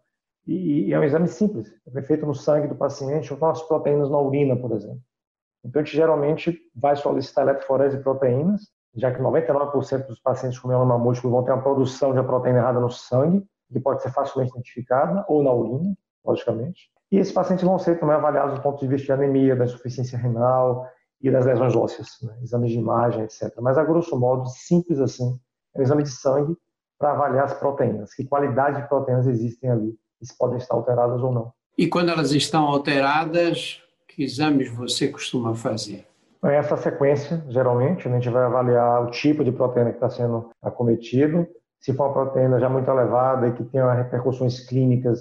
e, 0.47 0.93
é 0.93 0.99
um 0.99 1.05
exame 1.05 1.27
simples, 1.27 1.73
é 1.95 2.03
feito 2.03 2.27
no 2.27 2.35
sangue 2.35 2.69
do 2.69 2.75
paciente 2.75 3.33
ou 3.33 3.39
com 3.39 3.47
as 3.47 3.63
proteínas 3.63 4.11
na 4.11 4.19
urina, 4.19 4.55
por 4.55 4.73
exemplo. 4.73 5.01
Então, 5.65 5.81
a 5.81 5.85
gente 5.85 5.97
geralmente 5.97 6.61
vai 6.75 6.95
solicitar 6.95 7.45
eletroforese 7.45 7.97
de 7.97 8.03
proteínas, 8.03 8.63
já 8.95 9.13
que 9.13 9.21
99% 9.21 10.07
dos 10.07 10.21
pacientes 10.21 10.59
com 10.59 10.69
mieloma 10.69 10.99
múltiplo 10.99 11.31
vão 11.31 11.43
ter 11.43 11.53
uma 11.53 11.63
produção 11.63 12.13
de 12.13 12.19
uma 12.19 12.27
proteína 12.27 12.59
errada 12.59 12.79
no 12.79 12.91
sangue, 12.91 13.45
que 13.73 13.81
pode 13.81 14.03
ser 14.03 14.13
facilmente 14.13 14.53
identificada, 14.53 15.25
ou 15.27 15.43
na 15.43 15.53
urina, 15.53 15.97
logicamente. 16.25 16.91
E 17.11 17.19
esses 17.19 17.33
pacientes 17.33 17.65
vão 17.65 17.79
ser 17.79 17.99
também 17.99 18.15
avaliados 18.15 18.55
do 18.55 18.63
ponto 18.63 18.79
de 18.79 18.87
vista 18.87 19.07
de 19.07 19.13
anemia, 19.13 19.57
da 19.57 19.65
insuficiência 19.65 20.19
renal 20.19 20.87
e 21.25 21.31
das 21.31 21.47
lesões 21.47 21.75
ósseas, 21.75 22.19
né? 22.23 22.37
exames 22.43 22.71
de 22.71 22.79
imagem, 22.79 23.25
etc. 23.25 23.51
Mas, 23.61 23.79
a 23.79 23.83
grosso 23.83 24.15
modo, 24.19 24.47
simples 24.51 25.01
assim, 25.01 25.39
é 25.75 25.81
um 25.81 25.83
exame 25.83 26.03
de 26.03 26.11
sangue 26.11 26.55
para 26.99 27.13
avaliar 27.13 27.45
as 27.45 27.55
proteínas, 27.55 28.13
que 28.15 28.25
qualidade 28.25 28.83
de 28.83 28.89
proteínas 28.89 29.27
existem 29.27 29.71
ali, 29.71 29.95
e 30.21 30.27
se 30.27 30.37
podem 30.37 30.59
estar 30.59 30.75
alteradas 30.75 31.23
ou 31.23 31.33
não. 31.33 31.53
E 31.79 31.89
quando 31.89 32.11
elas 32.11 32.33
estão 32.33 32.65
alteradas, 32.65 33.83
que 34.07 34.23
exames 34.23 34.71
você 34.71 35.09
costuma 35.09 35.55
fazer? 35.55 36.07
Essa 36.45 36.77
sequência, 36.77 37.43
geralmente, 37.49 38.07
né? 38.07 38.17
a 38.17 38.21
gente 38.21 38.31
vai 38.31 38.45
avaliar 38.45 39.03
o 39.03 39.11
tipo 39.11 39.43
de 39.43 39.51
proteína 39.51 39.91
que 39.91 39.97
está 39.97 40.11
sendo 40.11 40.51
acometido. 40.63 41.47
Se 41.81 41.95
for 41.95 42.05
uma 42.05 42.13
proteína 42.13 42.61
já 42.61 42.69
muito 42.69 42.89
elevada 42.89 43.49
e 43.49 43.53
que 43.55 43.65
tenha 43.65 43.91
repercussões 43.95 44.61
clínicas 44.61 45.21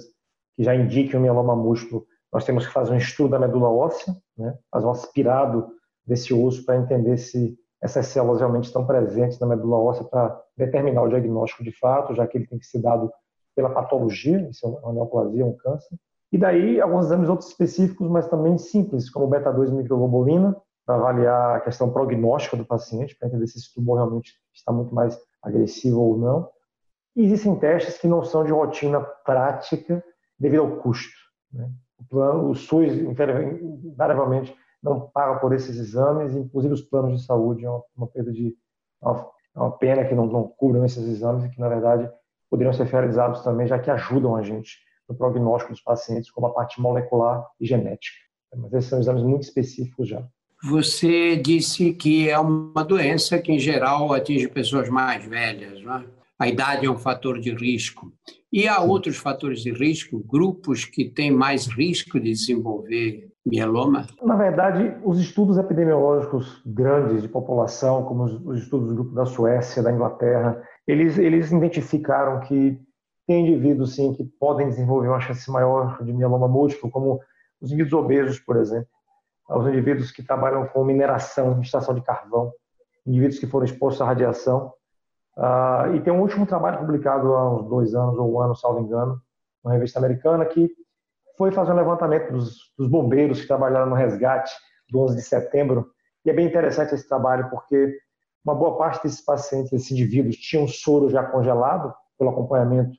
que 0.54 0.62
já 0.62 0.74
indique 0.74 1.16
um 1.16 1.20
mieloma 1.20 1.56
múltiplo, 1.56 2.06
nós 2.30 2.44
temos 2.44 2.66
que 2.66 2.72
fazer 2.72 2.92
um 2.92 2.98
estudo 2.98 3.30
da 3.30 3.38
medula 3.38 3.70
óssea, 3.70 4.14
né? 4.36 4.54
fazer 4.70 4.86
um 4.86 4.90
aspirado 4.90 5.68
desse 6.06 6.32
osso 6.34 6.64
para 6.64 6.76
entender 6.76 7.16
se 7.16 7.58
essas 7.82 8.06
células 8.06 8.38
realmente 8.38 8.64
estão 8.64 8.86
presentes 8.86 9.38
na 9.38 9.46
medula 9.46 9.76
óssea 9.76 10.04
para 10.04 10.40
determinar 10.56 11.02
o 11.02 11.08
diagnóstico 11.08 11.62
de 11.62 11.72
fato, 11.78 12.14
já 12.14 12.26
que 12.26 12.38
ele 12.38 12.46
tem 12.46 12.58
que 12.58 12.66
ser 12.66 12.80
dado 12.80 13.12
pela 13.54 13.70
patologia, 13.70 14.48
isso 14.48 14.66
é 14.66 14.68
uma 14.68 14.92
neoplasia, 14.92 15.44
um 15.44 15.56
câncer. 15.56 15.96
E 16.32 16.38
daí 16.38 16.80
alguns 16.80 17.06
exames 17.06 17.28
outros 17.28 17.50
específicos, 17.50 18.08
mas 18.08 18.26
também 18.26 18.58
simples, 18.58 19.10
como 19.10 19.28
beta-2 19.28 19.70
microglobulina, 19.70 20.56
para 20.84 20.96
avaliar 20.96 21.56
a 21.56 21.60
questão 21.60 21.90
prognóstica 21.90 22.56
do 22.56 22.64
paciente, 22.64 23.14
para 23.16 23.28
entender 23.28 23.46
se 23.46 23.58
esse 23.58 23.72
tumor 23.72 23.96
realmente 23.96 24.32
está 24.52 24.72
muito 24.72 24.94
mais 24.94 25.18
agressivo 25.42 26.00
ou 26.00 26.18
não. 26.18 26.48
E 27.16 27.24
existem 27.24 27.54
testes 27.56 27.98
que 27.98 28.08
não 28.08 28.24
são 28.24 28.44
de 28.44 28.50
rotina 28.50 29.00
prática 29.00 30.02
devido 30.38 30.62
ao 30.62 30.76
custo. 30.78 31.14
Né? 31.52 31.70
O, 31.98 32.04
plano, 32.04 32.50
o 32.50 32.54
SUS, 32.54 32.92
invariavelmente, 32.92 34.54
não 34.84 35.00
paga 35.00 35.40
por 35.40 35.54
esses 35.54 35.76
exames, 35.78 36.36
inclusive 36.36 36.74
os 36.74 36.82
planos 36.82 37.18
de 37.18 37.26
saúde 37.26 37.64
é 37.64 37.70
uma, 37.70 37.82
uma 37.96 38.06
perda 38.06 38.30
de. 38.30 38.54
É 39.02 39.08
uma, 39.08 39.30
é 39.56 39.58
uma 39.58 39.72
pena 39.72 40.04
que 40.04 40.14
não, 40.14 40.26
não 40.26 40.46
cubram 40.46 40.84
esses 40.84 41.02
exames 41.08 41.44
e 41.44 41.48
que, 41.48 41.58
na 41.58 41.68
verdade, 41.68 42.10
poderiam 42.50 42.72
ser 42.72 42.84
realizados 42.84 43.42
também, 43.42 43.66
já 43.66 43.78
que 43.78 43.90
ajudam 43.90 44.36
a 44.36 44.42
gente 44.42 44.78
no 45.08 45.14
prognóstico 45.14 45.72
dos 45.72 45.82
pacientes, 45.82 46.30
como 46.30 46.46
a 46.46 46.52
parte 46.52 46.80
molecular 46.80 47.46
e 47.60 47.66
genética. 47.66 48.16
Mas 48.56 48.72
esses 48.72 48.90
são 48.90 49.00
exames 49.00 49.22
muito 49.22 49.42
específicos 49.42 50.08
já. 50.08 50.24
Você 50.64 51.36
disse 51.36 51.92
que 51.92 52.28
é 52.28 52.38
uma 52.38 52.84
doença 52.84 53.38
que, 53.38 53.52
em 53.52 53.58
geral, 53.58 54.12
atinge 54.12 54.48
pessoas 54.48 54.88
mais 54.88 55.24
velhas, 55.24 55.82
não 55.82 55.96
é? 55.96 56.04
A 56.38 56.48
idade 56.48 56.86
é 56.86 56.90
um 56.90 56.98
fator 56.98 57.38
de 57.38 57.54
risco. 57.54 58.12
E 58.52 58.66
há 58.66 58.80
outros 58.80 59.16
fatores 59.16 59.62
de 59.62 59.72
risco, 59.72 60.18
grupos 60.18 60.84
que 60.84 61.04
têm 61.04 61.30
mais 61.30 61.66
risco 61.66 62.18
de 62.18 62.30
desenvolver 62.30 63.33
mieloma? 63.44 64.06
Na 64.22 64.36
verdade, 64.36 64.96
os 65.04 65.18
estudos 65.20 65.58
epidemiológicos 65.58 66.62
grandes 66.64 67.22
de 67.22 67.28
população, 67.28 68.04
como 68.04 68.24
os 68.24 68.62
estudos 68.62 68.88
do 68.88 68.94
grupo 68.94 69.14
da 69.14 69.26
Suécia, 69.26 69.82
da 69.82 69.92
Inglaterra, 69.92 70.62
eles, 70.86 71.18
eles 71.18 71.52
identificaram 71.52 72.40
que 72.40 72.80
tem 73.26 73.46
indivíduos 73.46 73.94
sim 73.94 74.12
que 74.12 74.24
podem 74.24 74.68
desenvolver 74.68 75.08
uma 75.08 75.20
chance 75.20 75.50
maior 75.50 76.02
de 76.02 76.12
mieloma 76.12 76.48
múltiplo, 76.48 76.90
como 76.90 77.20
os 77.60 77.70
indivíduos 77.70 78.04
obesos, 78.04 78.38
por 78.38 78.56
exemplo, 78.56 78.88
os 79.48 79.66
indivíduos 79.66 80.10
que 80.10 80.22
trabalham 80.22 80.66
com 80.68 80.84
mineração, 80.84 81.60
extração 81.60 81.94
de 81.94 82.02
carvão, 82.02 82.52
indivíduos 83.06 83.38
que 83.38 83.46
foram 83.46 83.64
expostos 83.64 84.00
à 84.02 84.06
radiação. 84.06 84.72
Uh, 85.36 85.96
e 85.96 86.00
tem 86.00 86.12
um 86.12 86.20
último 86.20 86.46
trabalho 86.46 86.78
publicado 86.78 87.34
há 87.34 87.54
uns 87.54 87.68
dois 87.68 87.94
anos 87.94 88.16
ou 88.18 88.32
um 88.32 88.40
ano, 88.40 88.54
salvo 88.54 88.80
engano, 88.80 89.20
uma 89.62 89.72
revista 89.72 89.98
americana, 89.98 90.44
que 90.44 90.70
foi 91.36 91.50
fazer 91.52 91.72
um 91.72 91.76
levantamento 91.76 92.32
dos, 92.32 92.72
dos 92.78 92.88
bombeiros 92.88 93.40
que 93.40 93.46
trabalharam 93.46 93.86
no 93.90 93.96
resgate 93.96 94.52
do 94.90 95.00
11 95.00 95.16
de 95.16 95.22
setembro. 95.22 95.90
E 96.24 96.30
é 96.30 96.32
bem 96.32 96.46
interessante 96.46 96.94
esse 96.94 97.08
trabalho, 97.08 97.50
porque 97.50 97.98
uma 98.44 98.54
boa 98.54 98.76
parte 98.76 99.02
desses 99.02 99.24
pacientes, 99.24 99.70
desses 99.70 99.90
indivíduos, 99.90 100.36
tinham 100.36 100.68
soro 100.68 101.08
já 101.08 101.24
congelado 101.24 101.94
pelo 102.18 102.30
acompanhamento 102.30 102.96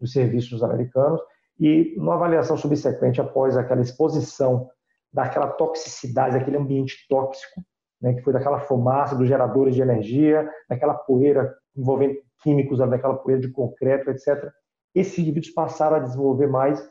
dos 0.00 0.12
serviços 0.12 0.62
americanos 0.62 1.20
e 1.58 1.94
numa 1.96 2.14
avaliação 2.14 2.56
subsequente 2.56 3.20
após 3.20 3.56
aquela 3.56 3.80
exposição 3.80 4.68
daquela 5.12 5.48
toxicidade, 5.48 6.38
daquele 6.38 6.58
ambiente 6.58 7.06
tóxico, 7.08 7.62
né, 8.00 8.12
que 8.14 8.22
foi 8.22 8.32
daquela 8.32 8.60
fumaça 8.60 9.14
dos 9.14 9.28
geradores 9.28 9.74
de 9.74 9.80
energia, 9.80 10.48
daquela 10.68 10.94
poeira 10.94 11.54
envolvendo 11.74 12.16
químicos, 12.42 12.78
daquela 12.78 13.16
poeira 13.16 13.40
de 13.40 13.50
concreto, 13.50 14.10
etc. 14.10 14.50
Esses 14.94 15.18
indivíduos 15.18 15.52
passaram 15.52 15.96
a 15.96 16.00
desenvolver 16.00 16.46
mais 16.46 16.86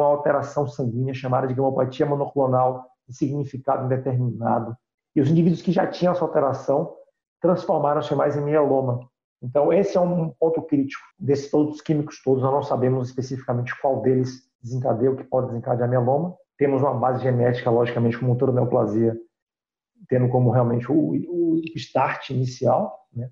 uma 0.00 0.10
alteração 0.10 0.66
sanguínea 0.66 1.14
chamada 1.14 1.46
de 1.46 1.54
gamopatia 1.54 2.06
monoclonal 2.06 2.86
de 3.08 3.16
significado 3.16 3.84
indeterminado. 3.86 4.76
E 5.14 5.20
os 5.20 5.30
indivíduos 5.30 5.62
que 5.62 5.72
já 5.72 5.86
tinham 5.86 6.12
essa 6.12 6.24
alteração 6.24 6.94
transformaram-se 7.40 8.14
mais 8.14 8.36
em 8.36 8.42
mieloma. 8.42 9.00
Então, 9.42 9.72
esse 9.72 9.96
é 9.96 10.00
um 10.00 10.30
ponto 10.30 10.62
crítico 10.62 11.04
desses 11.18 11.50
todos 11.50 11.76
os 11.76 11.80
químicos 11.80 12.22
todos. 12.22 12.42
Nós 12.42 12.52
não 12.52 12.62
sabemos 12.62 13.08
especificamente 13.08 13.78
qual 13.80 14.00
deles 14.00 14.42
desencadeia 14.62 15.10
o 15.10 15.16
que 15.16 15.24
pode 15.24 15.48
desencadear 15.48 15.88
mieloma. 15.88 16.34
Temos 16.58 16.82
uma 16.82 16.94
base 16.94 17.22
genética, 17.22 17.70
logicamente, 17.70 18.18
como 18.18 18.34
neoplasia, 18.52 19.16
tendo 20.08 20.28
como 20.28 20.50
realmente 20.50 20.90
o, 20.90 21.10
o 21.10 21.60
start 21.76 22.30
inicial, 22.30 22.98
né? 23.12 23.30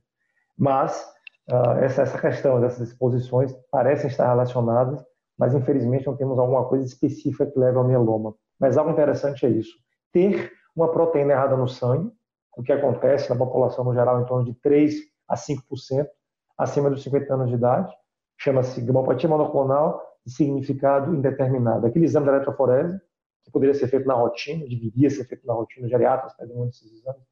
mas 0.57 1.05
uh, 1.51 1.79
essa, 1.83 2.03
essa 2.03 2.19
questão 2.21 2.61
dessas 2.61 2.89
exposições 2.89 3.53
parecem 3.71 4.09
estar 4.09 4.29
relacionadas, 4.29 5.05
mas 5.39 5.55
infelizmente 5.55 6.07
não 6.07 6.17
temos 6.17 6.39
alguma 6.39 6.65
coisa 6.67 6.85
específica 6.85 7.47
que 7.47 7.59
leve 7.59 7.77
ao 7.77 7.85
mieloma. 7.85 8.35
Mas 8.59 8.77
algo 8.77 8.91
interessante 8.91 9.45
é 9.47 9.49
isso: 9.49 9.77
ter 10.13 10.53
uma 10.75 10.91
proteína 10.91 11.33
errada 11.33 11.57
no 11.57 11.69
sangue, 11.69 12.13
o 12.57 12.63
que 12.63 12.73
acontece 12.73 13.31
na 13.31 13.37
população 13.37 13.85
no 13.85 13.95
geral 13.95 14.21
em 14.21 14.27
torno 14.27 14.45
de 14.45 14.55
3 14.55 14.95
a 15.29 15.35
5% 15.35 16.09
acima 16.57 16.89
dos 16.89 17.03
50 17.03 17.35
anos 17.35 17.49
de 17.49 17.55
idade, 17.55 17.93
chama-se 18.39 18.81
gamopatia 18.81 19.29
monoclonal 19.29 20.01
de 20.25 20.33
significado 20.33 21.15
indeterminado. 21.15 21.87
Aquele 21.87 22.05
exame 22.05 22.27
da 22.27 22.37
eletroforese, 22.37 23.01
que 23.45 23.51
poderia 23.51 23.75
ser 23.75 23.89
feito 23.89 24.07
na 24.07 24.15
rotina, 24.15 24.65
deveria 24.67 25.11
ser 25.11 25.25
feito 25.25 25.47
na 25.47 25.53
rotina, 25.53 25.87
os 25.87 25.91
geriatras 25.91 26.33
pedem 26.35 26.57
exames, 26.65 27.23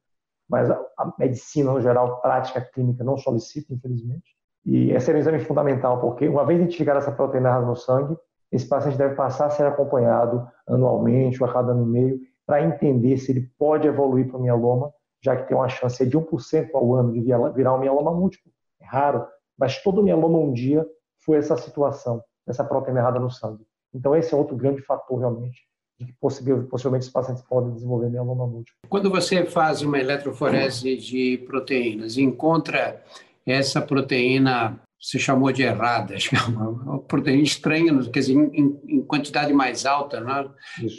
mas 0.49 0.71
a, 0.71 1.14
medicina, 1.18 1.73
no 1.73 1.80
geral, 1.80 2.21
prática 2.21 2.61
clínica, 2.61 3.02
não 3.02 3.16
solicita, 3.16 3.73
infelizmente. 3.73 4.37
E 4.64 4.90
esse 4.92 5.11
é 5.11 5.14
um 5.14 5.19
exame 5.19 5.40
fundamental, 5.40 6.00
porque 6.00 6.28
uma 6.28 6.45
vez 6.45 6.61
identificada 6.61 6.99
essa 6.99 7.12
proteína 7.12 7.61
no 7.61 7.75
sangue, 7.75 8.16
esse 8.50 8.69
paciente 8.69 8.99
deve 8.99 9.14
passar 9.14 9.47
a 9.47 9.50
ser 9.50 9.66
acompanhado 9.66 10.47
anualmente 10.69 11.42
ou 11.42 11.49
a 11.49 11.52
cada 11.52 11.73
ano 11.73 11.85
e 11.85 11.88
meio 11.88 12.21
para 12.47 12.62
entender 12.62 13.16
se 13.16 13.33
ele 13.33 13.50
pode 13.59 13.88
evoluir 13.88 14.28
para 14.28 14.37
o 14.37 14.42
mieloma 14.42 14.92
já 15.23 15.37
que 15.37 15.47
tem 15.47 15.57
uma 15.57 15.69
chance 15.69 16.04
de 16.04 16.19
1% 16.19 16.71
ao 16.75 16.95
ano 16.95 17.12
de 17.12 17.21
virar 17.21 17.75
um 17.75 17.78
mieloma 17.78 18.12
múltiplo. 18.12 18.50
É 18.81 18.85
raro, 18.85 19.25
mas 19.57 19.81
todo 19.83 20.02
mieloma 20.02 20.38
um 20.38 20.52
dia 20.52 20.85
foi 21.25 21.37
essa 21.37 21.57
situação, 21.57 22.23
essa 22.47 22.64
proteína 22.64 23.00
errada 23.00 23.21
no 23.21 23.31
sangue. 23.31 23.64
Então 23.95 24.16
esse 24.16 24.35
é 24.35 24.37
outro 24.37 24.57
grande 24.57 24.83
fator 24.83 25.19
realmente 25.19 25.61
de 26.00 26.07
que 26.07 26.12
possivelmente 26.14 27.07
os 27.07 27.12
pacientes 27.12 27.42
podem 27.45 27.73
desenvolver 27.73 28.11
mieloma 28.11 28.47
múltiplo. 28.47 28.81
Quando 28.88 29.09
você 29.09 29.45
faz 29.47 29.83
uma 29.83 30.00
eletroforese 30.00 30.97
de 30.97 31.38
proteínas, 31.47 32.19
encontra 32.19 33.00
essa 33.46 33.80
proteína 33.80 34.80
você 35.02 35.18
chamou 35.18 35.50
de 35.50 35.62
errada, 35.62 36.14
acho 36.16 36.30
que 36.30 36.37
é 36.37 36.38
uma 36.40 37.00
proteína 37.00 37.42
estranha, 37.42 37.92
quer 38.12 38.20
dizer, 38.20 38.34
em, 38.34 38.80
em 38.87 39.02
quantidade 39.02 39.52
mais 39.52 39.84
alta 39.84 40.20
né? 40.20 40.49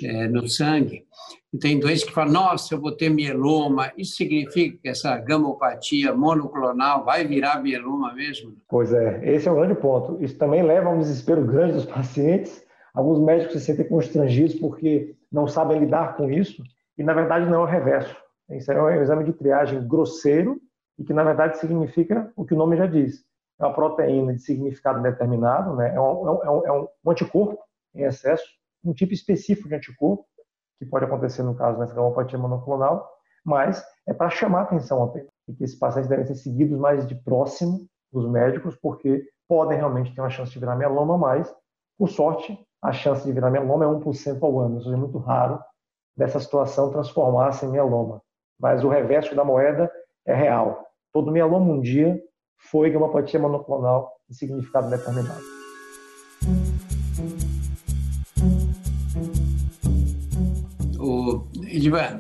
é, 0.04 0.28
no 0.28 0.48
sangue. 0.48 1.06
E 1.54 1.58
tem 1.58 1.80
doentes 1.80 2.04
que 2.04 2.12
falam, 2.12 2.34
nossa, 2.34 2.74
eu 2.74 2.82
vou 2.82 2.92
ter 2.92 3.10
mieloma. 3.10 3.94
Isso 3.96 4.16
significa 4.16 4.78
que 4.82 4.90
essa 4.90 5.18
gamopatia 5.20 6.14
monoclonal 6.14 7.06
vai 7.06 7.26
virar 7.26 7.62
mieloma 7.62 8.14
mesmo? 8.14 8.58
Pois 8.68 8.92
é, 8.92 9.22
esse 9.24 9.48
é 9.48 9.52
um 9.52 9.56
grande 9.56 9.76
ponto. 9.76 10.22
Isso 10.22 10.38
também 10.38 10.64
leva 10.64 10.90
a 10.90 10.92
um 10.92 11.00
desespero 11.00 11.46
grande 11.46 11.74
dos 11.74 11.86
pacientes. 11.86 12.64
Alguns 12.94 13.20
médicos 13.20 13.54
se 13.54 13.62
sentem 13.62 13.88
constrangidos 13.88 14.56
porque 14.56 15.16
não 15.32 15.48
sabem 15.48 15.80
lidar 15.80 16.18
com 16.18 16.30
isso. 16.30 16.62
E, 16.98 17.04
na 17.04 17.14
verdade, 17.14 17.46
não 17.46 17.62
é 17.62 17.64
o 17.64 17.66
reverso. 17.66 18.16
Isso 18.50 18.72
é 18.72 18.82
um 18.82 19.02
exame 19.02 19.24
de 19.24 19.34
triagem 19.34 19.88
grosseiro 19.88 20.60
e 20.98 21.04
que, 21.04 21.14
na 21.14 21.24
verdade, 21.24 21.58
significa 21.58 22.32
o 22.36 22.46
que 22.46 22.54
o 22.54 22.58
nome 22.58 22.78
já 22.78 22.86
diz 22.86 23.24
é 23.60 23.66
uma 23.66 23.74
proteína 23.74 24.34
de 24.34 24.42
significado 24.42 25.02
determinado, 25.02 25.76
né? 25.76 25.94
é, 25.96 26.00
um, 26.00 26.28
é, 26.28 26.50
um, 26.50 26.66
é 26.66 26.72
um 26.72 26.84
é 26.84 27.12
anticorpo 27.12 27.60
em 27.96 28.04
excesso, 28.04 28.46
um 28.84 28.94
tipo 28.94 29.14
específico 29.14 29.70
de 29.70 29.76
anticorpo, 29.76 30.26
que 30.80 30.86
pode 30.86 31.06
acontecer 31.06 31.44
no 31.44 31.56
caso 31.56 31.80
dessa 31.80 31.94
gamopatia 31.94 32.38
monoclonal, 32.38 33.10
mas 33.46 33.84
é 34.08 34.14
para 34.14 34.30
chamar 34.30 34.64
atenção 34.64 35.04
apenas. 35.04 35.30
E 35.48 35.54
que 35.54 35.64
esses 35.64 35.78
pacientes 35.78 36.10
devem 36.10 36.26
ser 36.26 36.36
seguidos 36.36 36.78
mais 36.78 37.06
de 37.08 37.16
próximo 37.16 37.88
dos 38.12 38.30
médicos, 38.30 38.76
porque 38.76 39.26
podem 39.48 39.78
realmente 39.78 40.14
ter 40.14 40.22
uma 40.22 40.30
chance 40.30 40.52
de 40.52 40.60
virar 40.60 40.76
mieloma, 40.76 41.18
mas, 41.18 41.54
por 41.98 42.10
sorte, 42.10 42.58
a 42.82 42.92
chance 42.92 43.26
de 43.26 43.32
virar 43.32 43.52
mieloma 43.52 43.86
é 43.86 43.88
1% 43.88 44.42
ao 44.42 44.60
ano, 44.60 44.76
ou 44.76 44.82
seja, 44.82 44.96
é 44.96 45.00
muito 45.00 45.18
raro 45.18 45.60
dessa 46.18 46.40
situação 46.40 46.92
transformar-se 46.92 47.66
em 47.66 47.70
mieloma. 47.70 48.22
Mas 48.60 48.84
o 48.84 48.90
reverso 48.90 49.36
da 49.36 49.44
moeda 49.44 49.92
é 50.26 50.36
real. 50.36 50.86
Todo 51.12 51.32
mieloma 51.32 51.72
um 51.72 51.82
dia 51.82 52.20
foi 52.58 52.90
gamopatia 52.90 53.40
monoclonal 53.40 54.12
de 54.30 54.36
significado 54.36 54.90
determinado. 54.90 55.42
O, 61.00 61.46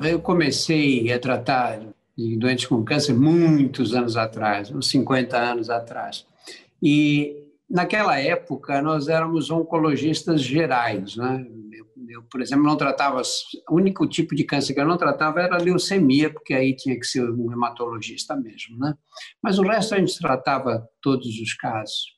eu 0.07 0.19
comecei 0.19 1.11
a 1.11 1.19
tratar 1.19 1.79
de 2.17 2.37
doentes 2.37 2.65
com 2.65 2.83
câncer 2.83 3.13
muitos 3.13 3.93
anos 3.93 4.17
atrás, 4.17 4.69
uns 4.71 4.89
50 4.89 5.37
anos 5.37 5.69
atrás. 5.69 6.25
E 6.81 7.43
naquela 7.69 8.19
época 8.19 8.81
nós 8.81 9.07
éramos 9.07 9.49
oncologistas 9.49 10.41
gerais, 10.41 11.15
né? 11.15 11.45
Eu, 11.71 11.85
por 12.23 12.41
exemplo, 12.41 12.65
não 12.65 12.75
tratava, 12.75 13.21
o 13.69 13.75
único 13.75 14.07
tipo 14.07 14.35
de 14.35 14.43
câncer 14.43 14.73
que 14.73 14.79
eu 14.79 14.87
não 14.87 14.97
tratava 14.97 15.41
era 15.41 15.57
leucemia, 15.57 16.31
porque 16.31 16.53
aí 16.53 16.75
tinha 16.75 16.99
que 16.99 17.05
ser 17.05 17.29
um 17.29 17.51
hematologista 17.51 18.35
mesmo, 18.35 18.77
né? 18.77 18.93
Mas 19.41 19.57
o 19.57 19.63
resto 19.63 19.95
a 19.95 19.97
gente 19.97 20.17
tratava 20.19 20.87
todos 21.01 21.27
os 21.39 21.53
casos. 21.53 22.13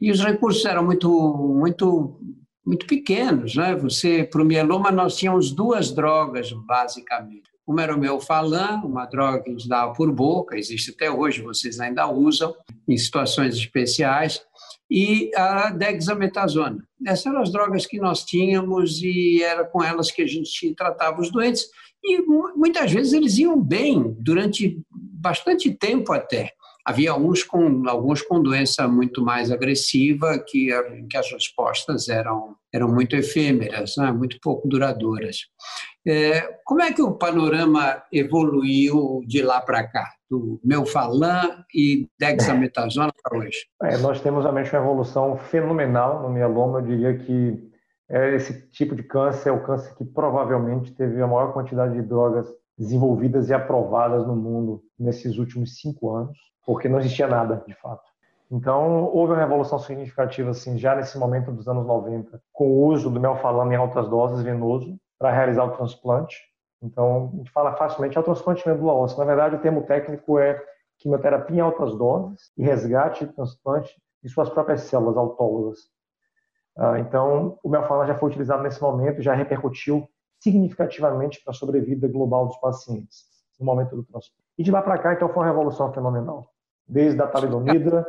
E 0.00 0.10
os 0.10 0.20
recursos 0.20 0.64
eram 0.64 0.84
muito, 0.84 1.08
muito 1.08 2.20
muito 2.64 2.86
pequenos. 2.86 3.54
Né? 3.56 3.74
Você, 3.76 4.24
para 4.24 4.42
o 4.42 4.44
mieloma, 4.44 4.90
nós 4.90 5.16
tínhamos 5.16 5.50
duas 5.50 5.90
drogas, 5.90 6.52
basicamente. 6.52 7.50
Uma 7.66 7.82
era 7.82 7.94
o 7.94 7.98
melfalan, 7.98 8.80
uma 8.84 9.06
droga 9.06 9.42
que 9.42 9.50
a 9.50 9.52
gente 9.52 9.68
dava 9.68 9.92
por 9.92 10.10
boca, 10.12 10.56
existe 10.56 10.90
até 10.90 11.10
hoje, 11.10 11.42
vocês 11.42 11.78
ainda 11.78 12.08
usam 12.08 12.54
em 12.88 12.96
situações 12.96 13.54
especiais, 13.54 14.42
e 14.90 15.30
a 15.36 15.70
dexametasona. 15.70 16.84
Essas 17.06 17.26
eram 17.26 17.40
as 17.40 17.52
drogas 17.52 17.86
que 17.86 18.00
nós 18.00 18.24
tínhamos 18.24 19.00
e 19.02 19.42
era 19.42 19.64
com 19.64 19.82
elas 19.82 20.10
que 20.10 20.22
a 20.22 20.26
gente 20.26 20.74
tratava 20.74 21.20
os 21.20 21.30
doentes. 21.30 21.66
E 22.02 22.20
muitas 22.56 22.90
vezes 22.92 23.12
eles 23.12 23.38
iam 23.38 23.60
bem 23.60 24.16
durante 24.18 24.82
bastante 24.90 25.70
tempo 25.70 26.12
até. 26.12 26.52
Havia 26.84 27.14
uns 27.14 27.44
com, 27.44 27.88
alguns 27.88 28.22
com 28.22 28.42
doença 28.42 28.88
muito 28.88 29.22
mais 29.22 29.50
agressiva, 29.50 30.38
que, 30.38 30.70
que 31.08 31.16
as 31.16 31.30
respostas 31.30 32.08
eram, 32.08 32.56
eram 32.72 32.88
muito 32.88 33.14
efêmeras, 33.14 33.96
né? 33.96 34.10
muito 34.10 34.38
pouco 34.40 34.66
duradouras. 34.66 35.46
É, 36.06 36.40
como 36.64 36.80
é 36.80 36.92
que 36.92 37.02
o 37.02 37.12
panorama 37.12 38.02
evoluiu 38.10 39.22
de 39.26 39.42
lá 39.42 39.60
para 39.60 39.86
cá, 39.86 40.08
do 40.30 40.58
Melfalan 40.64 41.64
e 41.74 42.08
dexametasona 42.18 43.12
para 43.22 43.38
hoje? 43.38 43.66
É, 43.82 43.98
nós 43.98 44.20
temos 44.20 44.42
realmente 44.42 44.74
uma 44.74 44.82
evolução 44.82 45.36
fenomenal 45.36 46.22
no 46.22 46.30
mieloma. 46.30 46.78
Eu 46.78 46.86
diria 46.86 47.18
que 47.18 47.70
é 48.08 48.34
esse 48.34 48.68
tipo 48.70 48.96
de 48.96 49.02
câncer 49.02 49.50
é 49.50 49.52
o 49.52 49.62
câncer 49.62 49.94
que 49.94 50.04
provavelmente 50.04 50.92
teve 50.92 51.20
a 51.20 51.26
maior 51.26 51.52
quantidade 51.52 51.94
de 51.94 52.02
drogas 52.02 52.46
desenvolvidas 52.76 53.50
e 53.50 53.54
aprovadas 53.54 54.26
no 54.26 54.34
mundo 54.34 54.82
nesses 54.98 55.36
últimos 55.36 55.76
cinco 55.78 56.10
anos, 56.14 56.36
porque 56.64 56.88
não 56.88 56.98
existia 56.98 57.28
nada, 57.28 57.62
de 57.66 57.74
fato. 57.74 58.02
Então, 58.50 59.04
houve 59.04 59.34
uma 59.34 59.38
revolução 59.38 59.78
significativa, 59.78 60.50
assim, 60.50 60.76
já 60.76 60.96
nesse 60.96 61.16
momento 61.18 61.52
dos 61.52 61.68
anos 61.68 61.86
90, 61.86 62.42
com 62.52 62.68
o 62.68 62.86
uso 62.86 63.10
do 63.10 63.20
melfalano 63.20 63.72
em 63.72 63.76
altas 63.76 64.08
doses 64.08 64.42
venoso 64.42 64.98
para 65.20 65.30
realizar 65.30 65.64
o 65.64 65.76
transplante. 65.76 66.36
Então, 66.82 67.30
a 67.34 67.36
gente 67.36 67.50
fala 67.50 67.74
facilmente, 67.74 68.16
é 68.16 68.20
o 68.20 68.24
transplante 68.24 68.64
de 68.64 68.70
medula 68.70 68.94
óssea. 68.94 69.18
Na 69.18 69.26
verdade, 69.26 69.56
o 69.56 69.58
termo 69.60 69.82
técnico 69.82 70.38
é 70.38 70.60
quimioterapia 70.98 71.58
em 71.58 71.60
altas 71.60 71.94
doses 71.94 72.50
e 72.56 72.62
resgate 72.62 73.24
e 73.24 73.26
transplante 73.26 73.94
de 74.22 74.30
suas 74.30 74.48
próprias 74.48 74.80
células 74.82 75.16
autólogas. 75.18 75.78
Ah, 76.76 76.98
então, 76.98 77.58
o 77.62 77.68
melfalano 77.68 78.08
já 78.08 78.14
foi 78.14 78.30
utilizado 78.30 78.62
nesse 78.62 78.80
momento, 78.80 79.20
já 79.20 79.34
repercutiu 79.34 80.08
significativamente 80.40 81.42
para 81.44 81.50
a 81.50 81.54
sobrevida 81.54 82.08
global 82.08 82.46
dos 82.46 82.56
pacientes 82.56 83.26
no 83.58 83.66
momento 83.66 83.94
do 83.94 84.02
transplante. 84.02 84.48
E 84.56 84.62
de 84.62 84.70
lá 84.70 84.80
para 84.80 84.96
cá, 84.96 85.12
então, 85.12 85.28
foi 85.28 85.42
uma 85.42 85.50
revolução 85.50 85.92
fenomenal. 85.92 86.50
Desde 86.88 87.20
a 87.20 87.26
talidomida... 87.26 88.08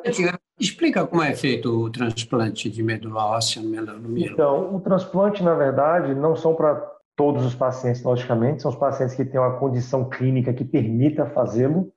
Explica 0.57 1.05
como 1.05 1.23
é 1.23 1.35
feito 1.35 1.69
o 1.69 1.89
transplante 1.89 2.69
de 2.69 2.83
medula 2.83 3.25
óssea 3.25 3.61
no 3.61 3.69
mieloma. 3.69 4.19
Então, 4.19 4.75
o 4.75 4.79
transplante, 4.79 5.43
na 5.43 5.55
verdade, 5.55 6.13
não 6.15 6.35
são 6.35 6.55
para 6.55 7.00
todos 7.15 7.45
os 7.45 7.55
pacientes, 7.55 8.03
logicamente, 8.03 8.61
são 8.61 8.71
os 8.71 8.77
pacientes 8.77 9.15
que 9.15 9.25
têm 9.25 9.39
uma 9.39 9.57
condição 9.57 10.09
clínica 10.09 10.53
que 10.53 10.65
permita 10.65 11.25
fazê-lo, 11.25 11.91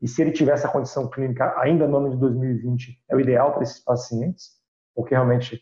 e 0.00 0.08
se 0.08 0.22
ele 0.22 0.32
tiver 0.32 0.52
essa 0.52 0.68
condição 0.68 1.08
clínica 1.08 1.54
ainda 1.58 1.86
no 1.86 1.98
ano 1.98 2.10
de 2.10 2.16
2020, 2.16 3.04
é 3.08 3.16
o 3.16 3.20
ideal 3.20 3.52
para 3.52 3.62
esses 3.62 3.82
pacientes, 3.84 4.52
porque 4.94 5.14
realmente 5.14 5.60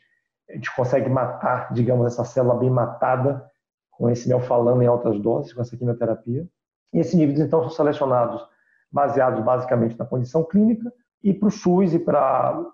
a 0.48 0.54
gente 0.54 0.74
consegue 0.74 1.08
matar, 1.08 1.72
digamos, 1.72 2.06
essa 2.06 2.24
célula 2.24 2.54
bem 2.54 2.70
matada 2.70 3.44
com 3.90 4.08
esse 4.08 4.28
melfalano 4.28 4.82
em 4.82 4.86
altas 4.86 5.20
doses, 5.20 5.52
com 5.52 5.60
essa 5.60 5.76
quimioterapia. 5.76 6.46
E 6.92 7.00
esses 7.00 7.14
indivíduos, 7.14 7.44
então, 7.44 7.62
são 7.62 7.70
selecionados 7.70 8.46
baseados 8.90 9.44
basicamente 9.44 9.98
na 9.98 10.06
condição 10.06 10.44
clínica 10.44 10.90
e 11.22 11.34
para 11.34 11.48
o 11.48 11.50
SUS 11.50 11.92
e 11.92 11.98
para 11.98 12.64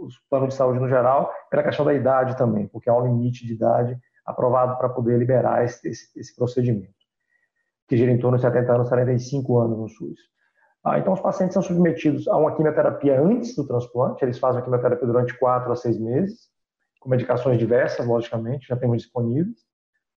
os 0.00 0.18
planos 0.28 0.50
de 0.50 0.54
saúde 0.54 0.78
no 0.78 0.88
geral, 0.88 1.32
pela 1.50 1.62
questão 1.62 1.84
da 1.84 1.94
idade 1.94 2.36
também, 2.36 2.68
porque 2.68 2.90
há 2.90 2.94
um 2.94 3.06
limite 3.06 3.46
de 3.46 3.54
idade 3.54 3.98
aprovado 4.24 4.76
para 4.78 4.88
poder 4.88 5.18
liberar 5.18 5.64
esse, 5.64 5.86
esse, 5.88 6.08
esse, 6.18 6.34
procedimento, 6.34 6.94
que 7.88 7.96
gira 7.96 8.10
em 8.10 8.18
torno 8.18 8.36
de 8.36 8.42
70 8.42 8.72
anos, 8.72 8.88
45 8.88 9.58
anos 9.58 9.78
no 9.78 9.88
SUS. 9.88 10.18
Ah, 10.82 10.98
então, 10.98 11.12
os 11.12 11.20
pacientes 11.20 11.54
são 11.54 11.62
submetidos 11.62 12.28
a 12.28 12.36
uma 12.36 12.54
quimioterapia 12.54 13.20
antes 13.20 13.54
do 13.56 13.66
transplante, 13.66 14.24
eles 14.24 14.38
fazem 14.38 14.60
a 14.60 14.64
quimioterapia 14.64 15.06
durante 15.06 15.38
4 15.38 15.72
a 15.72 15.76
6 15.76 15.98
meses, 15.98 16.48
com 17.00 17.08
medicações 17.08 17.58
diversas, 17.58 18.06
logicamente, 18.06 18.66
já 18.66 18.76
temos 18.76 19.02
disponíveis, 19.02 19.58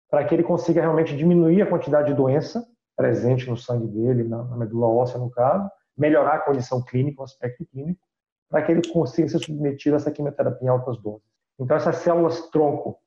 para 0.10 0.24
que 0.24 0.34
ele 0.34 0.44
consiga 0.44 0.82
realmente 0.82 1.16
diminuir 1.16 1.62
a 1.62 1.68
quantidade 1.68 2.08
de 2.08 2.14
doença 2.14 2.66
presente 2.96 3.50
no 3.50 3.58
sangue 3.58 3.88
dele, 3.88 4.24
na, 4.24 4.44
na 4.44 4.58
medula 4.58 4.88
óssea, 4.88 5.20
no 5.20 5.30
caso, 5.30 5.70
melhorar 5.98 6.36
a 6.36 6.40
condição 6.40 6.82
clínica, 6.82 7.22
o 7.22 7.24
aspecto 7.24 7.66
clínico, 7.66 8.00
para 8.50 8.62
que 8.62 8.72
ele 8.72 8.88
consiga 8.88 9.28
ser 9.28 9.40
submetido 9.40 9.96
a 9.96 9.98
essa 9.98 10.12
quimioterapia 10.12 10.68
em 10.68 10.70
altas 10.70 10.98
doses. 11.02 11.28
Então, 11.60 11.76
essas 11.76 11.98
células 11.98 12.50
tronco, 12.50 12.98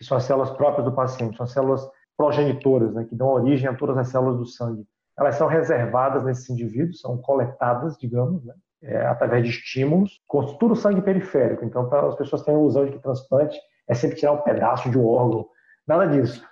que 0.00 0.06
são 0.06 0.16
as 0.16 0.24
células 0.24 0.50
próprias 0.50 0.86
do 0.86 0.92
paciente, 0.92 1.36
são 1.36 1.44
as 1.44 1.52
células 1.52 1.86
progenitoras, 2.16 2.94
né, 2.94 3.04
que 3.04 3.14
dão 3.14 3.28
origem 3.28 3.68
a 3.68 3.74
todas 3.74 3.98
as 3.98 4.08
células 4.08 4.38
do 4.38 4.46
sangue, 4.46 4.86
elas 5.18 5.34
são 5.34 5.46
reservadas 5.46 6.24
nesses 6.24 6.48
indivíduos, 6.48 7.00
são 7.00 7.18
coletadas, 7.18 7.98
digamos, 7.98 8.42
né, 8.42 8.54
é, 8.82 9.06
através 9.06 9.44
de 9.44 9.50
estímulos, 9.50 10.18
todo 10.58 10.72
o 10.72 10.76
sangue 10.76 11.02
periférico. 11.02 11.66
Então, 11.66 11.86
para 11.86 12.08
as 12.08 12.14
pessoas 12.14 12.42
terem 12.42 12.58
a 12.58 12.62
ilusão 12.62 12.86
de 12.86 12.92
que 12.92 12.98
transplante 12.98 13.60
é 13.86 13.94
sempre 13.94 14.16
tirar 14.16 14.32
um 14.32 14.40
pedaço 14.40 14.88
de 14.88 14.98
um 14.98 15.06
órgão, 15.06 15.46
nada 15.86 16.06
disso. 16.06 16.42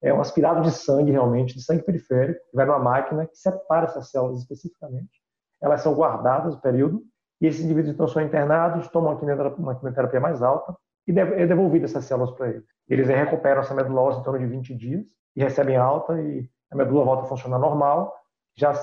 É 0.00 0.14
um 0.14 0.20
aspirado 0.20 0.62
de 0.62 0.70
sangue, 0.70 1.10
realmente, 1.10 1.54
de 1.54 1.64
sangue 1.64 1.82
periférico, 1.82 2.38
que 2.50 2.56
vai 2.56 2.66
numa 2.66 2.78
máquina 2.78 3.26
que 3.26 3.36
separa 3.36 3.86
essas 3.86 4.10
células 4.10 4.38
especificamente. 4.38 5.20
Elas 5.60 5.80
são 5.80 5.92
guardadas 5.94 6.54
o 6.54 6.60
período, 6.60 7.02
e 7.40 7.48
esses 7.48 7.64
indivíduos 7.64 7.92
então 7.92 8.06
são 8.06 8.22
internados, 8.22 8.86
tomam 8.88 9.18
uma 9.58 9.74
quimioterapia 9.74 10.20
mais 10.20 10.40
alta, 10.40 10.76
e 11.06 11.18
é 11.18 11.46
devolvida 11.46 11.86
essas 11.86 12.04
células 12.04 12.30
para 12.32 12.50
eles. 12.50 12.64
Eles 12.88 13.08
recuperam 13.08 13.60
essa 13.60 13.74
medula 13.74 14.18
em 14.18 14.22
torno 14.22 14.38
de 14.38 14.46
20 14.46 14.74
dias, 14.74 15.06
e 15.34 15.42
recebem 15.42 15.76
alta, 15.76 16.20
e 16.20 16.48
a 16.70 16.76
medula 16.76 17.04
volta 17.04 17.22
a 17.22 17.26
funcionar 17.26 17.58
normal, 17.58 18.14
já 18.56 18.74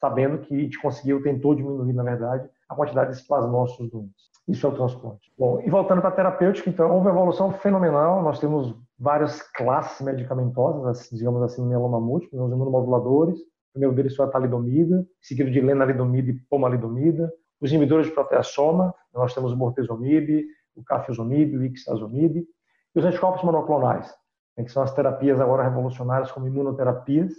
sabendo 0.00 0.38
que 0.38 0.58
gente 0.62 0.80
conseguiu, 0.80 1.22
tentou 1.22 1.54
diminuir, 1.54 1.92
na 1.92 2.02
verdade, 2.02 2.48
a 2.68 2.74
quantidade 2.74 3.16
de 3.16 3.26
plasmócitos 3.26 3.90
doentes. 3.90 4.30
Isso 4.48 4.66
é 4.66 4.70
o 4.70 4.74
transplante. 4.74 5.32
Bom, 5.38 5.60
e 5.64 5.70
voltando 5.70 6.00
para 6.00 6.08
a 6.08 6.14
terapêutica, 6.14 6.68
então, 6.70 6.90
houve 6.90 7.06
uma 7.06 7.10
evolução 7.10 7.52
fenomenal. 7.52 8.22
Nós 8.22 8.40
temos 8.40 8.74
várias 8.98 9.42
classes 9.52 10.04
medicamentosas, 10.04 11.08
digamos 11.12 11.42
assim, 11.42 11.64
mieloma 11.64 12.00
múltiplo, 12.00 12.44
os 12.44 12.52
imunomoduladores. 12.52 13.38
O 13.38 13.72
primeiro 13.72 13.94
deles 13.94 14.16
foi 14.16 14.26
a 14.26 14.28
talidomida, 14.28 15.06
seguido 15.20 15.50
de 15.50 15.60
lenalidomida 15.60 16.30
e 16.30 16.34
pomalidomida. 16.48 17.32
Os 17.60 17.70
inibidores 17.70 18.06
de 18.06 18.12
proteasoma, 18.12 18.92
nós 19.14 19.34
temos 19.34 19.52
o 19.52 19.56
bortezomib, 19.56 20.44
o 20.74 20.82
cafezomib, 20.82 21.56
o 21.56 21.64
ixazomib. 21.64 22.44
E 22.94 22.98
os 22.98 23.04
anticorpos 23.04 23.42
monoclonais, 23.42 24.12
né, 24.56 24.64
que 24.64 24.72
são 24.72 24.82
as 24.82 24.92
terapias 24.92 25.40
agora 25.40 25.62
revolucionárias 25.62 26.30
como 26.32 26.46
imunoterapias, 26.46 27.32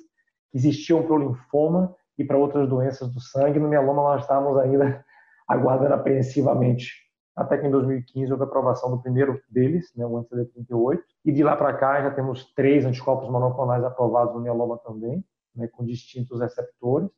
que 0.51 0.57
existiam 0.57 1.03
para 1.03 1.13
o 1.13 1.19
linfoma 1.19 1.95
e 2.17 2.23
para 2.23 2.37
outras 2.37 2.67
doenças 2.67 3.11
do 3.13 3.19
sangue. 3.19 3.59
No 3.59 3.67
mieloma 3.67 4.01
nós 4.01 4.21
estávamos 4.21 4.57
ainda 4.57 5.03
aguardando 5.47 5.93
apreensivamente, 5.93 6.93
até 7.35 7.57
que 7.57 7.67
em 7.67 7.71
2015 7.71 8.31
houve 8.31 8.43
a 8.43 8.47
aprovação 8.47 8.91
do 8.91 9.01
primeiro 9.01 9.41
deles, 9.49 9.91
né, 9.95 10.05
o 10.05 10.17
anti-CD38, 10.17 10.99
e 11.25 11.31
de 11.31 11.43
lá 11.43 11.55
para 11.55 11.73
cá 11.73 12.01
já 12.01 12.11
temos 12.11 12.53
três 12.53 12.85
anticorpos 12.85 13.29
monoclonais 13.29 13.83
aprovados 13.83 14.33
no 14.33 14.41
mieloma 14.41 14.77
também, 14.79 15.23
né, 15.55 15.67
com 15.67 15.85
distintos 15.85 16.39
receptores, 16.39 17.09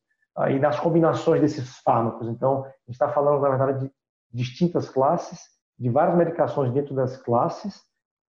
e 0.49 0.59
nas 0.59 0.79
combinações 0.79 1.41
desses 1.41 1.77
fármacos. 1.79 2.27
Então, 2.27 2.63
a 2.63 2.67
gente 2.87 2.93
está 2.93 3.07
falando, 3.09 3.41
na 3.41 3.49
verdade, 3.49 3.85
de 3.85 3.93
distintas 4.31 4.89
classes, 4.89 5.39
de 5.77 5.89
várias 5.89 6.17
medicações 6.17 6.73
dentro 6.73 6.95
das 6.95 7.17
classes, 7.17 7.83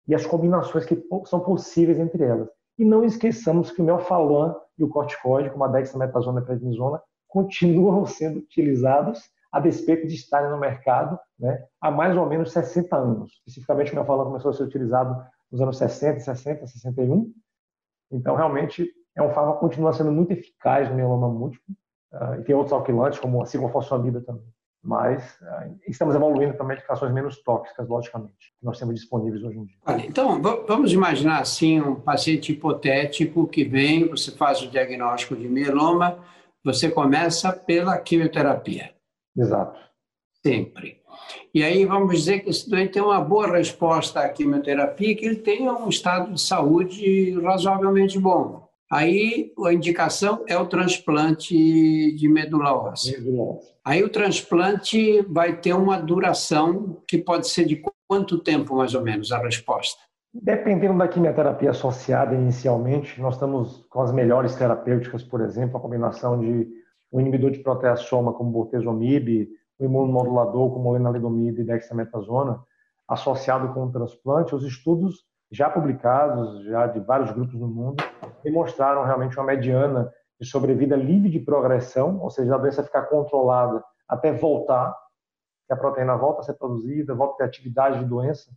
e 0.06 0.14
as 0.14 0.26
combinações 0.26 0.84
que 0.84 1.02
são 1.26 1.40
possíveis 1.40 1.98
entre 1.98 2.24
elas. 2.24 2.48
E 2.78 2.84
não 2.84 3.04
esqueçamos 3.04 3.70
que 3.70 3.80
o 3.80 3.84
melfalan 3.84 4.54
e 4.78 4.84
o 4.84 4.88
corticoide, 4.88 5.50
como 5.50 5.64
a 5.64 5.68
dexametasona 5.68 6.40
e 6.40 6.42
a 6.42 6.46
prednisona, 6.46 7.00
continuam 7.28 8.04
sendo 8.06 8.40
utilizados 8.40 9.20
a 9.52 9.60
despeito 9.60 10.06
de 10.06 10.14
estarem 10.14 10.50
no 10.50 10.58
mercado 10.58 11.18
né, 11.38 11.64
há 11.80 11.90
mais 11.90 12.16
ou 12.16 12.26
menos 12.26 12.52
60 12.52 12.96
anos. 12.96 13.32
Especificamente, 13.46 13.92
o 13.92 13.94
melfalan 13.94 14.24
começou 14.24 14.50
a 14.50 14.54
ser 14.54 14.64
utilizado 14.64 15.16
nos 15.50 15.60
anos 15.60 15.78
60, 15.78 16.20
60, 16.20 16.66
61. 16.66 17.32
Então, 18.10 18.34
realmente, 18.34 18.90
é 19.16 19.22
um 19.22 19.30
fármaco 19.30 19.60
que 19.60 19.66
continua 19.66 19.92
sendo 19.92 20.10
muito 20.10 20.32
eficaz 20.32 20.88
no 20.90 20.96
mieloma 20.96 21.28
múltiplo. 21.28 21.74
Uh, 22.12 22.40
e 22.40 22.44
tem 22.44 22.54
outros 22.54 22.72
alquilantes, 22.72 23.20
como 23.20 23.42
a 23.42 23.46
ciclofosfamida 23.46 24.20
também 24.20 24.44
mas 24.84 25.24
uh, 25.40 25.78
estamos 25.88 26.14
evoluindo 26.14 26.54
para 26.54 26.66
medicações 26.66 27.12
menos 27.12 27.42
tóxicas, 27.42 27.88
logicamente, 27.88 28.52
que 28.58 28.64
nós 28.64 28.78
temos 28.78 28.94
disponíveis 28.94 29.42
hoje 29.42 29.58
em 29.58 29.64
dia. 29.64 29.76
Olha, 29.86 30.06
então, 30.06 30.40
vamos 30.42 30.92
imaginar 30.92 31.40
assim 31.40 31.80
um 31.80 31.94
paciente 31.94 32.52
hipotético 32.52 33.46
que 33.46 33.64
vem, 33.64 34.06
você 34.06 34.30
faz 34.30 34.60
o 34.62 34.68
diagnóstico 34.68 35.34
de 35.34 35.48
mieloma, 35.48 36.18
você 36.62 36.90
começa 36.90 37.50
pela 37.52 37.96
quimioterapia. 37.98 38.92
Exato. 39.36 39.80
Sempre. 40.44 41.02
E 41.54 41.62
aí 41.62 41.86
vamos 41.86 42.18
dizer 42.18 42.40
que 42.40 42.50
esse 42.50 42.68
doente 42.68 42.92
tem 42.92 43.02
uma 43.02 43.20
boa 43.20 43.50
resposta 43.50 44.20
à 44.20 44.28
quimioterapia, 44.28 45.16
que 45.16 45.24
ele 45.24 45.36
tenha 45.36 45.72
um 45.72 45.88
estado 45.88 46.32
de 46.32 46.40
saúde 46.40 47.40
razoavelmente 47.40 48.18
bom. 48.18 48.63
Aí 48.90 49.52
a 49.64 49.72
indicação 49.72 50.44
é 50.46 50.56
o 50.56 50.66
transplante 50.66 51.54
de 51.54 52.28
medula 52.28 52.72
óssea. 52.72 53.18
Aí 53.84 54.02
o 54.02 54.08
transplante 54.08 55.22
vai 55.22 55.56
ter 55.58 55.72
uma 55.72 55.98
duração 55.98 57.02
que 57.08 57.18
pode 57.18 57.48
ser 57.48 57.64
de 57.64 57.82
quanto 58.06 58.38
tempo, 58.38 58.76
mais 58.76 58.94
ou 58.94 59.02
menos, 59.02 59.32
a 59.32 59.38
resposta? 59.38 60.00
Dependendo 60.32 60.98
da 60.98 61.08
quimioterapia 61.08 61.70
associada 61.70 62.34
inicialmente, 62.34 63.20
nós 63.20 63.34
estamos 63.34 63.86
com 63.88 64.02
as 64.02 64.12
melhores 64.12 64.54
terapêuticas, 64.56 65.22
por 65.22 65.40
exemplo, 65.40 65.76
a 65.76 65.80
combinação 65.80 66.38
de 66.38 66.68
um 67.12 67.20
inibidor 67.20 67.52
de 67.52 67.60
proteasoma 67.60 68.32
como 68.32 68.50
bortezomib, 68.50 69.48
um 69.78 69.84
imunomodulador 69.84 70.72
como 70.72 70.92
lenalidomide 70.92 71.60
e 71.60 71.64
dexametasona, 71.64 72.60
associado 73.08 73.72
com 73.72 73.84
o 73.84 73.92
transplante. 73.92 74.54
Os 74.54 74.64
estudos 74.64 75.24
já 75.54 75.70
publicados, 75.70 76.64
já 76.64 76.86
de 76.88 76.98
vários 77.00 77.30
grupos 77.30 77.54
no 77.54 77.68
mundo, 77.68 78.02
demonstraram 78.42 79.04
realmente 79.04 79.38
uma 79.38 79.46
mediana 79.46 80.12
de 80.40 80.46
sobrevida 80.46 80.96
livre 80.96 81.30
de 81.30 81.38
progressão, 81.38 82.20
ou 82.20 82.28
seja, 82.28 82.54
a 82.54 82.58
doença 82.58 82.82
ficar 82.82 83.04
controlada 83.04 83.82
até 84.08 84.32
voltar, 84.32 84.94
que 85.66 85.72
a 85.72 85.76
proteína 85.76 86.16
volta 86.16 86.40
a 86.40 86.42
ser 86.42 86.54
produzida, 86.54 87.14
volta 87.14 87.34
a 87.34 87.36
ter 87.38 87.44
atividade 87.44 88.00
de 88.00 88.04
doença, 88.04 88.50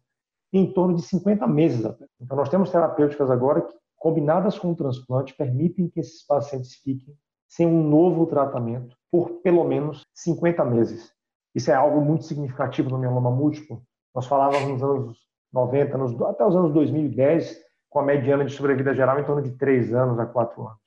em 0.52 0.74
torno 0.74 0.96
de 0.96 1.04
50 1.04 1.46
meses 1.48 1.86
até. 1.86 2.06
Então, 2.20 2.36
nós 2.36 2.50
temos 2.50 2.72
terapêuticas 2.72 3.30
agora 3.30 3.62
que, 3.62 3.74
combinadas 3.98 4.58
com 4.58 4.72
o 4.72 4.76
transplante, 4.76 5.36
permitem 5.36 5.90
que 5.90 6.00
esses 6.00 6.26
pacientes 6.26 6.76
fiquem 6.76 7.16
sem 7.48 7.68
um 7.68 7.84
novo 7.84 8.26
tratamento 8.26 8.96
por 9.12 9.42
pelo 9.42 9.64
menos 9.64 10.02
50 10.16 10.66
meses. 10.66 11.14
Isso 11.54 11.72
é 11.72 11.76
algo 11.76 12.02
muito 12.02 12.26
significativo 12.26 12.90
no 12.90 12.98
mieloma 12.98 13.32
múltiplo. 13.32 13.84
Nós 14.14 14.26
falávamos 14.26 14.68
nos 14.68 14.84
anos 14.84 15.27
90, 15.52 15.98
nos, 15.98 16.22
até 16.22 16.46
os 16.46 16.56
anos 16.56 16.74
2010, 16.74 17.58
com 17.90 18.00
a 18.00 18.04
mediana 18.04 18.46
de 18.46 18.54
sobrevida 18.54 18.94
geral 18.94 19.20
em 19.20 19.24
torno 19.24 19.42
de 19.42 19.52
3 19.52 19.94
anos 19.94 20.20
a 20.20 20.26
4 20.26 20.62
anos. 20.62 20.80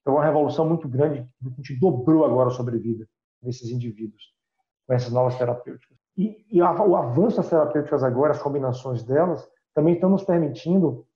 Então, 0.00 0.14
uma 0.14 0.24
revolução 0.24 0.66
muito 0.66 0.88
grande, 0.88 1.20
a 1.44 1.48
gente 1.56 1.78
dobrou 1.78 2.24
agora 2.24 2.48
a 2.48 2.52
sobrevida 2.52 3.06
desses 3.42 3.70
indivíduos 3.70 4.22
com 4.86 4.94
essas 4.94 5.12
novas 5.12 5.36
terapêuticas. 5.36 5.96
E, 6.16 6.44
e 6.50 6.62
o 6.62 6.96
avanço 6.96 7.36
das 7.36 7.48
terapêuticas 7.48 8.02
agora, 8.02 8.32
as 8.32 8.42
combinações 8.42 9.02
delas, 9.02 9.48
também 9.74 9.94
estão 9.94 10.10
nos 10.10 10.24
permitindo, 10.24 11.06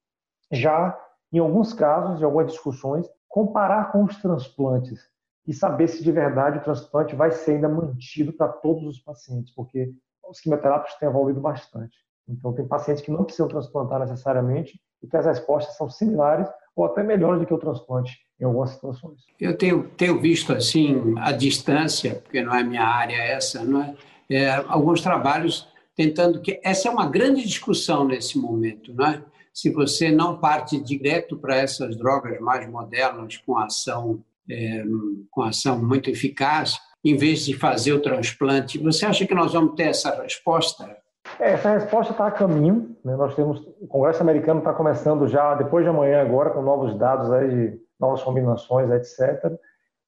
já 0.50 0.96
em 1.32 1.38
alguns 1.38 1.72
casos, 1.72 2.20
em 2.20 2.24
algumas 2.24 2.52
discussões, 2.52 3.08
comparar 3.28 3.90
com 3.90 4.04
os 4.04 4.16
transplantes 4.18 5.00
e 5.46 5.54
saber 5.54 5.88
se 5.88 6.04
de 6.04 6.12
verdade 6.12 6.58
o 6.58 6.62
transplante 6.62 7.16
vai 7.16 7.30
ser 7.30 7.52
ainda 7.52 7.68
mantido 7.68 8.32
para 8.32 8.52
todos 8.52 8.84
os 8.84 8.98
pacientes, 9.00 9.52
porque 9.54 9.92
os 10.28 10.38
quimioterápicos 10.38 10.94
têm 10.98 11.08
evoluído 11.08 11.40
bastante. 11.40 11.96
Então, 12.32 12.52
tem 12.52 12.66
pacientes 12.66 13.02
que 13.02 13.10
não 13.10 13.24
precisam 13.24 13.48
transplantar 13.48 14.00
necessariamente 14.00 14.80
e 15.02 15.06
que 15.06 15.16
as 15.16 15.26
respostas 15.26 15.76
são 15.76 15.88
similares 15.90 16.48
ou 16.74 16.84
até 16.84 17.02
melhores 17.02 17.40
do 17.40 17.46
que 17.46 17.54
o 17.54 17.58
transplante 17.58 18.18
em 18.40 18.44
algumas 18.44 18.70
situações. 18.70 19.20
Eu 19.38 19.56
tenho, 19.56 19.88
tenho 19.96 20.20
visto, 20.20 20.52
assim, 20.52 21.14
à 21.18 21.32
distância, 21.32 22.16
porque 22.16 22.42
não 22.42 22.54
é 22.54 22.62
minha 22.62 22.84
área 22.84 23.16
essa, 23.16 23.62
não 23.62 23.82
é? 23.82 23.94
é 24.30 24.54
alguns 24.68 25.00
trabalhos 25.00 25.68
tentando 25.94 26.40
que... 26.40 26.60
Essa 26.64 26.88
é 26.88 26.90
uma 26.90 27.06
grande 27.06 27.42
discussão 27.42 28.04
nesse 28.04 28.38
momento, 28.38 28.94
não 28.94 29.06
é? 29.06 29.22
Se 29.52 29.70
você 29.70 30.10
não 30.10 30.38
parte 30.38 30.80
direto 30.80 31.36
para 31.36 31.56
essas 31.56 31.94
drogas 31.96 32.40
mais 32.40 32.68
modernas 32.70 33.36
com 33.36 33.58
ação, 33.58 34.24
é, 34.50 34.82
com 35.30 35.42
ação 35.42 35.84
muito 35.84 36.08
eficaz, 36.08 36.78
em 37.04 37.16
vez 37.16 37.44
de 37.44 37.54
fazer 37.54 37.92
o 37.92 38.00
transplante, 38.00 38.78
você 38.78 39.04
acha 39.04 39.26
que 39.26 39.34
nós 39.34 39.52
vamos 39.52 39.74
ter 39.74 39.84
essa 39.84 40.22
resposta? 40.22 40.96
É, 41.38 41.52
essa 41.52 41.70
resposta 41.70 42.12
está 42.12 42.26
a 42.26 42.30
caminho. 42.30 42.96
Né? 43.04 43.16
Nós 43.16 43.34
temos 43.34 43.60
o 43.80 43.86
Congresso 43.86 44.22
americano 44.22 44.60
está 44.60 44.72
começando 44.72 45.26
já 45.26 45.54
depois 45.54 45.84
de 45.84 45.90
amanhã 45.90 46.22
agora 46.22 46.50
com 46.50 46.62
novos 46.62 46.96
dados 46.96 47.30
aí 47.32 47.48
de 47.48 47.80
novas 47.98 48.22
combinações, 48.22 48.90
etc. 48.90 49.52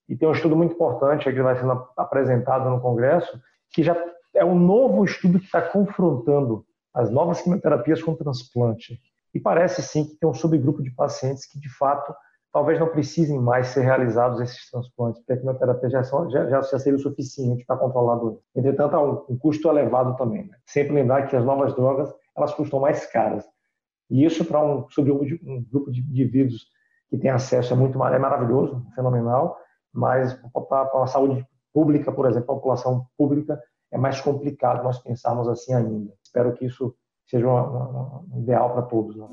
E 0.08 0.16
tem 0.16 0.28
um 0.28 0.32
estudo 0.32 0.56
muito 0.56 0.74
importante 0.74 1.32
que 1.32 1.42
vai 1.42 1.56
sendo 1.56 1.86
apresentado 1.96 2.68
no 2.68 2.80
Congresso 2.80 3.40
que 3.70 3.82
já 3.82 3.96
é 4.34 4.44
um 4.44 4.54
novo 4.54 5.04
estudo 5.04 5.38
que 5.38 5.46
está 5.46 5.60
confrontando 5.60 6.64
as 6.92 7.10
novas 7.10 7.40
quimioterapias 7.40 8.02
com 8.02 8.14
transplante. 8.14 9.00
E 9.34 9.40
parece 9.40 9.82
sim 9.82 10.04
que 10.04 10.16
tem 10.16 10.28
um 10.28 10.34
subgrupo 10.34 10.82
de 10.82 10.90
pacientes 10.90 11.44
que 11.44 11.58
de 11.58 11.68
fato 11.68 12.14
talvez 12.54 12.78
não 12.78 12.86
precisem 12.86 13.36
mais 13.40 13.66
ser 13.66 13.80
realizados 13.80 14.40
esses 14.40 14.70
transplantes, 14.70 15.18
porque 15.18 15.32
a 15.32 15.36
quimioterapia 15.36 15.90
já, 15.90 16.04
são, 16.04 16.30
já, 16.30 16.48
já, 16.48 16.62
seria 16.62 16.96
o 16.96 17.02
suficiente 17.02 17.64
para 17.66 17.76
controlar 17.76 18.14
a 18.14 18.18
doença. 18.18 18.40
Entretanto, 18.54 18.94
há 18.94 19.02
um, 19.02 19.24
um 19.28 19.36
custo 19.36 19.68
elevado 19.68 20.16
também. 20.16 20.46
Né? 20.46 20.56
Sempre 20.64 20.94
lembrar 20.94 21.26
que 21.26 21.34
as 21.34 21.44
novas 21.44 21.74
drogas 21.74 22.14
elas 22.36 22.54
custam 22.54 22.78
mais 22.78 23.06
caras. 23.06 23.44
E 24.08 24.24
isso 24.24 24.44
para 24.44 24.64
um, 24.64 24.86
um 24.96 25.64
grupo 25.68 25.90
de 25.90 26.00
indivíduos 26.00 26.68
que 27.10 27.18
tem 27.18 27.28
acesso 27.28 27.72
é 27.72 27.76
muito 27.76 28.02
é 28.04 28.18
maravilhoso, 28.20 28.86
fenomenal, 28.94 29.56
mas 29.92 30.38
para 30.68 31.02
a 31.02 31.06
saúde 31.08 31.44
pública, 31.72 32.12
por 32.12 32.26
exemplo, 32.28 32.52
a 32.52 32.54
população 32.54 33.04
pública, 33.18 33.60
é 33.90 33.98
mais 33.98 34.20
complicado 34.20 34.84
nós 34.84 35.00
pensarmos 35.00 35.48
assim 35.48 35.74
ainda. 35.74 36.12
Espero 36.22 36.52
que 36.52 36.66
isso 36.66 36.94
seja 37.26 37.48
um 37.48 38.42
ideal 38.42 38.72
para 38.72 38.82
todos. 38.82 39.16
Né? 39.16 39.26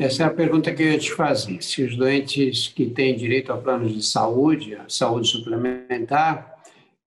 Essa 0.00 0.24
é 0.24 0.26
a 0.26 0.30
pergunta 0.30 0.72
que 0.74 0.82
eu 0.82 0.92
ia 0.92 0.98
te 0.98 1.12
fazer. 1.12 1.62
Se 1.62 1.82
os 1.82 1.96
doentes 1.96 2.68
que 2.68 2.90
têm 2.90 3.16
direito 3.16 3.52
a 3.52 3.56
planos 3.56 3.92
de 3.92 4.02
saúde, 4.02 4.74
a 4.74 4.88
saúde 4.88 5.28
suplementar, 5.28 6.54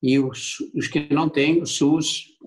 e 0.02 0.18
os, 0.18 0.58
os 0.74 0.88
que 0.88 1.14
não 1.14 1.30
têm, 1.30 1.62
o 1.62 1.66
SUS, 1.66 2.38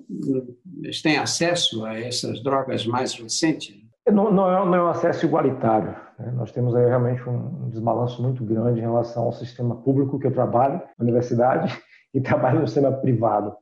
eles 0.83 1.03
têm 1.03 1.19
acesso 1.19 1.85
a 1.85 1.99
essas 1.99 2.43
drogas 2.43 2.87
mais 2.87 3.15
recentes? 3.15 3.77
Não, 4.11 4.33
não, 4.33 4.51
é, 4.51 4.65
não 4.65 4.75
é 4.75 4.83
um 4.83 4.89
acesso 4.89 5.27
igualitário. 5.27 5.95
Né? 6.19 6.33
Nós 6.33 6.51
temos 6.51 6.75
aí 6.75 6.87
realmente 6.87 7.23
um 7.29 7.69
desbalanço 7.69 8.21
muito 8.23 8.45
grande 8.45 8.81
em 8.81 8.83
relação 8.83 9.25
ao 9.25 9.33
sistema 9.33 9.77
público 9.77 10.19
que 10.19 10.27
eu 10.27 10.33
trabalho, 10.33 10.81
na 10.99 11.05
universidade, 11.05 11.73
e 12.13 12.21
trabalho 12.21 12.61
no 12.61 12.67
sistema 12.67 12.93
privado. 12.93 13.55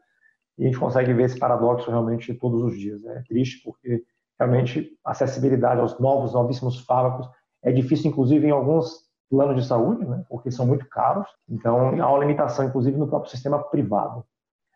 E 0.56 0.62
a 0.62 0.66
gente 0.66 0.78
consegue 0.78 1.12
ver 1.12 1.24
esse 1.24 1.38
paradoxo 1.38 1.90
realmente 1.90 2.32
todos 2.34 2.62
os 2.62 2.78
dias. 2.78 3.04
É 3.04 3.22
triste 3.28 3.62
porque 3.62 4.02
realmente 4.40 4.98
acessibilidade 5.04 5.80
aos 5.80 5.98
novos, 6.00 6.32
novíssimos 6.32 6.80
fármacos 6.80 7.28
é 7.62 7.70
difícil, 7.70 8.10
inclusive, 8.10 8.46
em 8.46 8.50
alguns 8.50 9.10
planos 9.28 9.62
de 9.62 9.68
saúde, 9.68 10.04
né, 10.06 10.24
porque 10.28 10.50
são 10.50 10.66
muito 10.66 10.88
caros. 10.88 11.28
Então, 11.48 12.02
há 12.02 12.10
uma 12.10 12.18
limitação, 12.18 12.64
inclusive, 12.64 12.96
no 12.96 13.06
próprio 13.06 13.30
sistema 13.30 13.62
privado. 13.62 14.24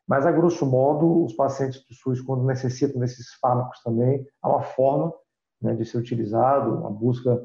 Mas, 0.07 0.27
a 0.27 0.33
grosso 0.33 0.66
modo, 0.66 1.24
os 1.24 1.33
pacientes 1.33 1.83
do 1.87 1.94
SUS, 1.94 2.20
quando 2.20 2.44
necessitam 2.44 3.00
desses 3.00 3.35
fármacos 3.40 3.81
também, 3.83 4.24
há 4.42 4.48
uma 4.48 4.62
forma 4.62 5.12
né, 5.62 5.74
de 5.74 5.85
ser 5.87 5.96
utilizado, 5.96 6.79
uma 6.79 6.90
busca 6.90 7.42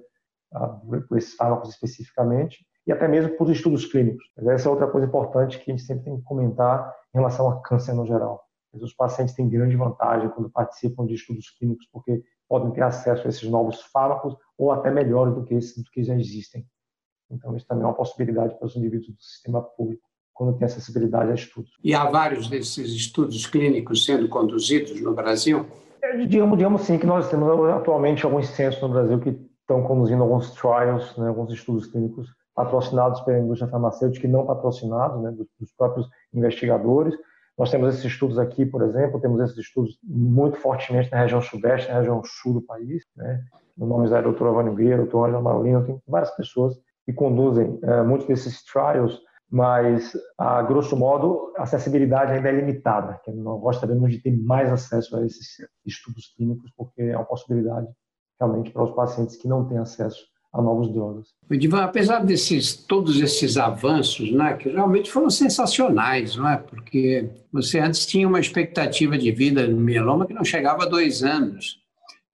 uh, 0.53 1.01
por 1.07 1.17
esses 1.17 1.35
fármacos 1.35 1.69
especificamente, 1.69 2.65
e 2.85 2.91
até 2.91 3.07
mesmo 3.07 3.37
por 3.37 3.49
estudos 3.49 3.85
clínicos. 3.85 4.25
Mas 4.35 4.47
essa 4.47 4.67
é 4.67 4.71
outra 4.71 4.87
coisa 4.87 5.07
importante 5.07 5.57
que 5.57 5.71
a 5.71 5.73
gente 5.73 5.85
sempre 5.85 6.03
tem 6.03 6.17
que 6.17 6.23
comentar 6.23 6.93
em 7.15 7.17
relação 7.17 7.49
a 7.49 7.61
câncer 7.61 7.93
no 7.93 8.05
geral. 8.05 8.43
Mas 8.73 8.83
os 8.83 8.93
pacientes 8.93 9.33
têm 9.33 9.49
grande 9.49 9.75
vantagem 9.75 10.29
quando 10.29 10.49
participam 10.49 11.05
de 11.05 11.15
estudos 11.15 11.49
clínicos, 11.51 11.87
porque 11.91 12.23
podem 12.47 12.71
ter 12.71 12.83
acesso 12.83 13.25
a 13.25 13.29
esses 13.29 13.49
novos 13.49 13.81
fármacos 13.93 14.35
ou 14.57 14.71
até 14.71 14.91
melhores 14.91 15.33
do 15.33 15.43
que 15.43 15.53
esses 15.53 15.83
do 15.83 15.89
que 15.91 16.03
já 16.03 16.15
existem. 16.15 16.65
Então, 17.31 17.55
isso 17.55 17.67
também 17.67 17.83
é 17.83 17.87
uma 17.87 17.93
possibilidade 17.93 18.57
para 18.57 18.65
os 18.65 18.75
indivíduos 18.75 19.15
do 19.15 19.21
sistema 19.21 19.61
público, 19.61 20.01
quando 20.33 20.57
tem 20.57 20.65
acessibilidade 20.65 21.31
a 21.31 21.35
estudos. 21.35 21.71
E 21.83 21.93
há 21.93 22.09
vários 22.09 22.47
desses 22.47 22.91
estudos 22.91 23.45
clínicos 23.45 24.05
sendo 24.05 24.27
conduzidos 24.27 24.99
no 25.01 25.13
Brasil? 25.13 25.65
É, 26.01 26.17
digamos, 26.25 26.57
digamos 26.57 26.81
sim 26.83 26.97
que 26.97 27.05
nós 27.05 27.29
temos 27.29 27.69
atualmente 27.69 28.25
alguns 28.25 28.47
centros 28.47 28.81
no 28.81 28.89
Brasil 28.89 29.19
que 29.19 29.29
estão 29.61 29.83
conduzindo 29.83 30.23
alguns 30.23 30.51
trials, 30.51 31.15
né, 31.17 31.27
alguns 31.27 31.53
estudos 31.53 31.85
clínicos 31.85 32.27
patrocinados 32.55 33.21
pela 33.21 33.39
indústria 33.39 33.69
farmacêutica 33.69 34.25
e 34.25 34.29
não 34.29 34.45
patrocinados, 34.45 35.21
né, 35.21 35.31
dos, 35.31 35.47
dos 35.59 35.71
próprios 35.73 36.09
investigadores. 36.33 37.15
Nós 37.59 37.69
temos 37.69 37.89
esses 37.89 38.05
estudos 38.05 38.39
aqui, 38.39 38.65
por 38.65 38.81
exemplo, 38.83 39.19
temos 39.19 39.41
esses 39.41 39.57
estudos 39.57 39.99
muito 40.01 40.57
fortemente 40.57 41.11
na 41.11 41.19
região 41.19 41.41
sudeste, 41.41 41.89
na 41.89 41.97
região 41.97 42.21
sul 42.23 42.53
do 42.53 42.61
país. 42.61 43.03
Né? 43.17 43.43
O 43.77 43.85
nome 43.85 44.09
é 44.09 44.21
Dr. 44.21 44.47
Avani 44.47 44.73
Guerreiro, 44.73 45.05
Dr. 45.05 45.17
Angela 45.25 45.41
Marolino, 45.41 45.85
tem 45.85 46.01
várias 46.07 46.31
pessoas 46.37 46.79
que 47.05 47.11
conduzem 47.11 47.77
é, 47.83 48.01
muitos 48.01 48.27
desses 48.27 48.63
trials, 48.63 49.19
mas, 49.51 50.13
a 50.37 50.61
grosso 50.61 50.95
modo, 50.95 51.51
a 51.57 51.63
acessibilidade 51.63 52.31
ainda 52.31 52.47
é 52.47 52.53
limitada. 52.53 53.19
Nós 53.27 53.59
gostaríamos 53.59 54.09
de 54.11 54.19
ter 54.19 54.31
mais 54.37 54.71
acesso 54.71 55.17
a 55.17 55.25
esses 55.25 55.57
estudos 55.85 56.33
clínicos, 56.37 56.71
porque 56.77 57.01
é 57.01 57.17
uma 57.17 57.25
possibilidade 57.25 57.87
realmente 58.39 58.71
para 58.71 58.83
os 58.83 58.91
pacientes 58.91 59.35
que 59.35 59.49
não 59.49 59.67
têm 59.67 59.79
acesso 59.79 60.23
a 60.53 60.61
novas 60.61 60.91
drogas. 60.91 61.27
Divan, 61.51 61.83
apesar 61.83 62.19
desses 62.19 62.75
todos 62.75 63.19
esses 63.19 63.57
avanços, 63.57 64.31
né, 64.31 64.53
que 64.53 64.69
realmente 64.69 65.11
foram 65.11 65.29
sensacionais, 65.29 66.35
não 66.35 66.49
é? 66.49 66.57
Porque 66.57 67.29
você 67.51 67.79
antes 67.79 68.05
tinha 68.05 68.27
uma 68.27 68.39
expectativa 68.39 69.17
de 69.17 69.31
vida 69.31 69.67
no 69.67 69.77
mieloma 69.77 70.25
que 70.25 70.33
não 70.33 70.43
chegava 70.43 70.83
a 70.83 70.87
dois 70.87 71.23
anos, 71.23 71.79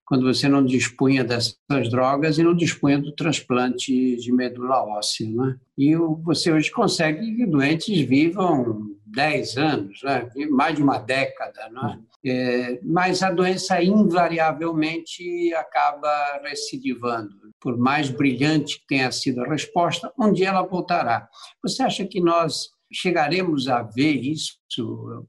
quando 0.06 0.24
você 0.24 0.48
não 0.48 0.64
dispunha 0.64 1.24
dessas 1.24 1.90
drogas 1.90 2.38
e 2.38 2.42
não 2.42 2.54
dispunha 2.54 2.98
do 2.98 3.12
transplante 3.12 4.16
de 4.16 4.32
medula 4.32 4.84
óssea, 4.84 5.28
né? 5.28 5.56
E 5.76 5.96
você 6.22 6.52
hoje 6.52 6.70
consegue 6.70 7.34
que 7.34 7.46
doentes 7.46 8.00
vivam 8.00 8.95
10 9.06 9.56
anos, 9.56 10.02
né? 10.02 10.28
mais 10.50 10.74
de 10.74 10.82
uma 10.82 10.98
década, 10.98 11.68
né? 11.70 12.00
É, 12.24 12.80
mas 12.82 13.22
a 13.22 13.30
doença 13.30 13.80
invariavelmente 13.80 15.54
acaba 15.54 16.40
recidivando 16.42 17.46
por 17.60 17.78
mais 17.78 18.10
brilhante 18.10 18.80
que 18.80 18.86
tenha 18.86 19.10
sido 19.12 19.42
a 19.42 19.48
resposta, 19.48 20.12
um 20.18 20.32
dia 20.32 20.48
ela 20.48 20.62
voltará. 20.62 21.28
Você 21.62 21.82
acha 21.82 22.04
que 22.04 22.20
nós 22.20 22.68
chegaremos 22.92 23.68
a 23.68 23.82
ver 23.82 24.14
isso? 24.14 24.56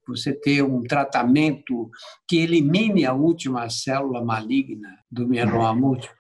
Você 0.08 0.34
ter 0.34 0.62
um 0.64 0.84
tratamento 0.84 1.90
que 2.28 2.38
elimine 2.38 3.06
a 3.06 3.14
última 3.14 3.70
célula 3.70 4.24
maligna 4.24 4.90
do 5.12 5.28
mieloma 5.28 5.74
múltiplo? 5.74 6.16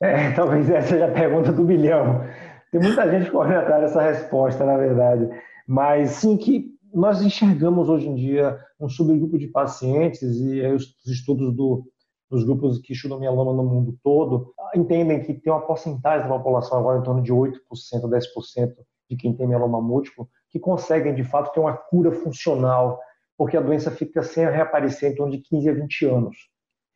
É, 0.00 0.30
talvez 0.30 0.70
essa 0.70 0.88
seja 0.88 1.06
a 1.06 1.10
pergunta 1.10 1.52
do 1.52 1.64
bilhão. 1.64 2.24
Tem 2.70 2.80
muita 2.80 3.10
gente 3.10 3.30
correndo 3.30 3.60
atrás 3.60 3.82
dessa 3.82 4.02
resposta, 4.02 4.64
na 4.64 4.76
verdade. 4.76 5.28
Mas 5.66 6.10
sim 6.10 6.36
que 6.36 6.76
nós 6.92 7.22
enxergamos 7.22 7.88
hoje 7.88 8.08
em 8.08 8.14
dia 8.14 8.58
um 8.80 8.88
subgrupo 8.88 9.38
de 9.38 9.48
pacientes 9.48 10.22
e 10.22 10.62
os 10.66 10.94
estudos 11.06 11.54
do, 11.54 11.84
dos 12.30 12.44
grupos 12.44 12.78
que 12.78 12.92
estudam 12.92 13.18
mieloma 13.18 13.52
no 13.52 13.64
mundo 13.64 13.98
todo 14.02 14.52
entendem 14.74 15.22
que 15.22 15.34
tem 15.34 15.52
uma 15.52 15.66
porcentagem 15.66 16.28
da 16.28 16.34
população 16.36 16.78
agora 16.78 16.98
em 16.98 17.02
torno 17.02 17.22
de 17.22 17.32
8%, 17.32 17.54
10% 17.72 18.74
de 19.10 19.16
quem 19.16 19.34
tem 19.34 19.46
mieloma 19.46 19.80
múltiplo 19.80 20.28
que 20.50 20.58
conseguem 20.58 21.14
de 21.14 21.24
fato 21.24 21.52
ter 21.52 21.60
uma 21.60 21.74
cura 21.74 22.12
funcional, 22.12 22.98
porque 23.36 23.56
a 23.56 23.60
doença 23.60 23.90
fica 23.90 24.22
sem 24.22 24.44
reaparecer 24.44 25.12
em 25.12 25.14
torno 25.14 25.32
de 25.32 25.38
15 25.38 25.68
a 25.68 25.74
20 25.74 26.06
anos. 26.06 26.36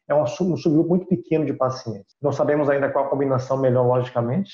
É 0.09 0.15
um 0.15 0.27
subgrupo 0.27 0.89
muito 0.89 1.07
pequeno 1.07 1.45
de 1.45 1.53
pacientes. 1.53 2.17
Não 2.21 2.33
sabemos 2.33 2.69
ainda 2.69 2.91
qual 2.91 3.07
a 3.07 3.09
combinação 3.09 3.57
melhor, 3.57 3.87
logicamente, 3.87 4.51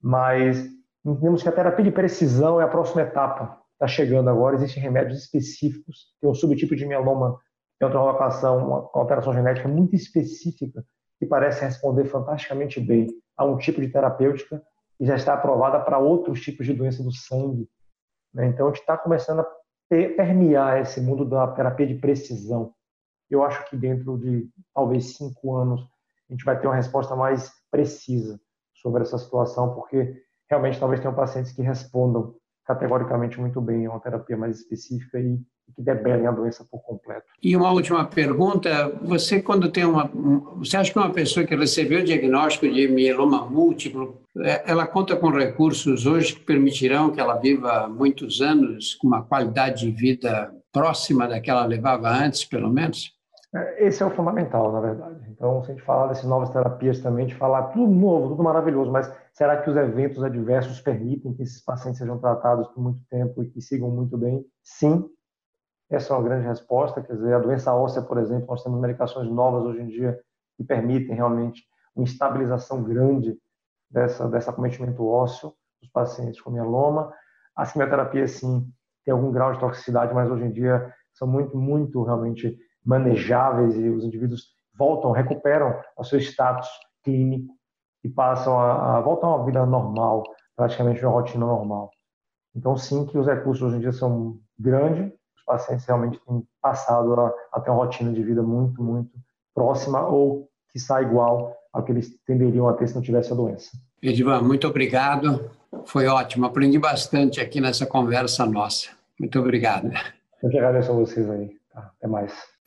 mas 0.00 0.64
entendemos 1.04 1.42
que 1.42 1.48
a 1.48 1.52
terapia 1.52 1.84
de 1.84 1.90
precisão 1.90 2.60
é 2.60 2.64
a 2.64 2.68
próxima 2.68 3.02
etapa. 3.02 3.60
Está 3.72 3.86
chegando 3.86 4.28
agora, 4.28 4.56
existem 4.56 4.82
remédios 4.82 5.18
específicos. 5.18 6.14
Tem 6.20 6.28
um 6.28 6.34
subtipo 6.34 6.74
de 6.74 6.86
mieloma, 6.86 7.38
tem 7.78 7.86
outra 7.86 8.00
alocação, 8.00 8.66
uma 8.66 8.90
alteração 8.92 9.32
genética 9.32 9.68
muito 9.68 9.94
específica, 9.94 10.84
que 11.18 11.26
parece 11.26 11.64
responder 11.64 12.04
fantasticamente 12.06 12.80
bem 12.80 13.06
a 13.36 13.44
um 13.44 13.56
tipo 13.56 13.80
de 13.80 13.88
terapêutica 13.88 14.62
e 15.00 15.06
já 15.06 15.14
está 15.14 15.34
aprovada 15.34 15.80
para 15.80 15.98
outros 15.98 16.40
tipos 16.40 16.66
de 16.66 16.74
doença 16.74 17.02
do 17.02 17.12
sangue. 17.12 17.68
Né? 18.34 18.46
Então, 18.46 18.66
a 18.66 18.70
gente 18.70 18.80
está 18.80 18.96
começando 18.96 19.40
a 19.40 19.46
permear 19.88 20.80
esse 20.80 21.00
mundo 21.00 21.24
da 21.24 21.46
terapia 21.48 21.86
de 21.86 21.94
precisão. 21.94 22.74
Eu 23.30 23.42
acho 23.44 23.68
que 23.68 23.76
dentro 23.76 24.18
de 24.18 24.48
talvez 24.74 25.16
cinco 25.16 25.54
anos 25.54 25.80
a 26.28 26.32
gente 26.32 26.44
vai 26.44 26.58
ter 26.58 26.66
uma 26.66 26.74
resposta 26.74 27.14
mais 27.14 27.50
precisa 27.70 28.40
sobre 28.80 29.02
essa 29.02 29.18
situação, 29.18 29.74
porque 29.74 30.14
realmente 30.48 30.78
talvez 30.78 31.00
tenham 31.00 31.14
pacientes 31.14 31.52
que 31.52 31.62
respondam 31.62 32.34
categoricamente 32.66 33.40
muito 33.40 33.60
bem 33.60 33.86
a 33.86 33.90
uma 33.90 34.00
terapia 34.00 34.36
mais 34.36 34.60
específica 34.60 35.18
e 35.18 35.38
que 35.74 35.82
debelem 35.82 36.26
a 36.26 36.30
doença 36.30 36.66
por 36.70 36.82
completo. 36.82 37.26
E 37.42 37.56
uma 37.56 37.70
última 37.72 38.04
pergunta, 38.04 38.88
você 39.02 39.40
quando 39.40 39.70
tem 39.70 39.84
uma, 39.84 40.10
você 40.56 40.76
acha 40.76 40.92
que 40.92 40.98
uma 40.98 41.10
pessoa 41.10 41.46
que 41.46 41.54
recebeu 41.54 42.00
o 42.00 42.04
diagnóstico 42.04 42.68
de 42.68 42.88
mieloma 42.88 43.46
múltiplo, 43.46 44.20
é, 44.38 44.70
ela 44.70 44.86
conta 44.86 45.16
com 45.16 45.30
recursos 45.30 46.06
hoje 46.06 46.34
que 46.34 46.40
permitirão 46.40 47.10
que 47.10 47.20
ela 47.20 47.36
viva 47.36 47.88
muitos 47.88 48.40
anos 48.40 48.94
com 48.94 49.06
uma 49.06 49.22
qualidade 49.22 49.86
de 49.86 49.90
vida 49.90 50.52
próxima 50.72 51.26
da 51.26 51.40
que 51.40 51.50
ela 51.50 51.64
levava 51.64 52.08
antes, 52.08 52.44
pelo 52.44 52.70
menos? 52.70 53.17
É, 53.54 53.86
esse 53.86 54.02
é 54.02 54.06
o 54.06 54.10
fundamental, 54.10 54.70
na 54.72 54.80
verdade. 54.80 55.24
Então, 55.30 55.62
se 55.62 55.70
a 55.70 55.74
gente 55.74 55.84
falar 55.84 56.08
dessas 56.08 56.24
novas 56.24 56.50
terapias 56.50 57.00
também, 57.00 57.26
de 57.26 57.34
falar 57.34 57.68
tudo 57.68 57.90
novo, 57.90 58.28
tudo 58.28 58.42
maravilhoso, 58.42 58.90
mas 58.90 59.10
será 59.32 59.62
que 59.62 59.70
os 59.70 59.76
eventos 59.76 60.22
adversos 60.22 60.80
permitem 60.80 61.32
que 61.32 61.42
esses 61.42 61.64
pacientes 61.64 61.98
sejam 61.98 62.18
tratados 62.18 62.68
por 62.68 62.82
muito 62.82 63.00
tempo 63.08 63.42
e 63.42 63.48
que 63.48 63.60
sigam 63.62 63.90
muito 63.90 64.18
bem? 64.18 64.44
Sim, 64.62 65.08
essa 65.90 66.12
é 66.12 66.16
uma 66.16 66.22
grande 66.22 66.46
resposta. 66.46 67.02
Quer 67.02 67.14
dizer, 67.14 67.34
a 67.34 67.38
doença 67.38 67.74
óssea, 67.74 68.02
por 68.02 68.18
exemplo, 68.18 68.46
nós 68.48 68.62
temos 68.62 68.78
medicações 68.80 69.30
novas 69.30 69.64
hoje 69.64 69.80
em 69.80 69.88
dia 69.88 70.20
que 70.56 70.64
permitem 70.64 71.16
realmente 71.16 71.62
uma 71.96 72.04
estabilização 72.04 72.82
grande 72.82 73.38
dessa, 73.90 74.28
desse 74.28 74.50
acometimento 74.50 75.06
ósseo 75.06 75.54
dos 75.80 75.90
pacientes 75.90 76.40
com 76.40 76.50
mieloma. 76.50 77.12
As 77.56 77.72
quimioterapias, 77.72 78.32
sim, 78.32 78.70
tem 79.04 79.12
algum 79.12 79.32
grau 79.32 79.52
de 79.54 79.60
toxicidade, 79.60 80.12
mas 80.12 80.30
hoje 80.30 80.44
em 80.44 80.52
dia 80.52 80.92
são 81.14 81.26
muito, 81.26 81.56
muito 81.56 82.02
realmente 82.02 82.58
manejáveis 82.88 83.76
e 83.76 83.90
os 83.90 84.02
indivíduos 84.02 84.46
voltam, 84.76 85.12
recuperam 85.12 85.78
o 85.96 86.02
seu 86.02 86.18
status 86.18 86.68
clínico 87.04 87.52
e 88.02 88.08
passam 88.08 88.58
a, 88.58 88.96
a 88.96 89.00
voltar 89.02 89.26
a 89.26 89.36
uma 89.36 89.44
vida 89.44 89.66
normal, 89.66 90.24
praticamente 90.56 91.04
uma 91.04 91.12
rotina 91.12 91.44
normal. 91.44 91.90
Então, 92.56 92.74
sim, 92.78 93.04
que 93.04 93.18
os 93.18 93.26
recursos 93.26 93.62
hoje 93.62 93.76
em 93.76 93.80
dia 93.80 93.92
são 93.92 94.38
grandes, 94.58 95.12
os 95.36 95.44
pacientes 95.44 95.84
realmente 95.84 96.18
têm 96.26 96.42
passado 96.62 97.12
a, 97.20 97.34
a 97.52 97.60
ter 97.60 97.70
uma 97.70 97.84
rotina 97.84 98.10
de 98.10 98.22
vida 98.22 98.42
muito, 98.42 98.82
muito 98.82 99.10
próxima 99.54 100.06
ou 100.06 100.48
que 100.70 100.78
está 100.78 101.02
igual 101.02 101.54
ao 101.72 101.84
que 101.84 101.92
eles 101.92 102.18
tenderiam 102.24 102.68
a 102.68 102.72
ter 102.72 102.88
se 102.88 102.94
não 102.94 103.02
tivesse 103.02 103.32
a 103.32 103.36
doença. 103.36 103.70
Edivan, 104.02 104.40
muito 104.40 104.66
obrigado. 104.66 105.50
Foi 105.84 106.06
ótimo. 106.06 106.46
Aprendi 106.46 106.78
bastante 106.78 107.40
aqui 107.40 107.60
nessa 107.60 107.84
conversa 107.84 108.46
nossa. 108.46 108.90
Muito 109.18 109.38
obrigado. 109.38 109.90
Eu 110.42 110.48
que 110.48 110.56
agradeço 110.56 110.90
a 110.90 110.94
vocês 110.94 111.28
aí. 111.28 111.50
Tá? 111.72 111.90
Até 111.98 112.06
mais. 112.06 112.57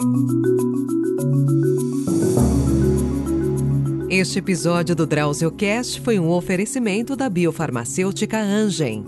Este 4.10 4.40
episódio 4.40 4.96
do 4.96 5.06
DrauzioCast 5.06 6.02
foi 6.02 6.20
um 6.20 6.30
oferecimento 6.30 7.16
da 7.16 7.30
biofarmacêutica 7.30 8.38
Angen. 8.38 9.06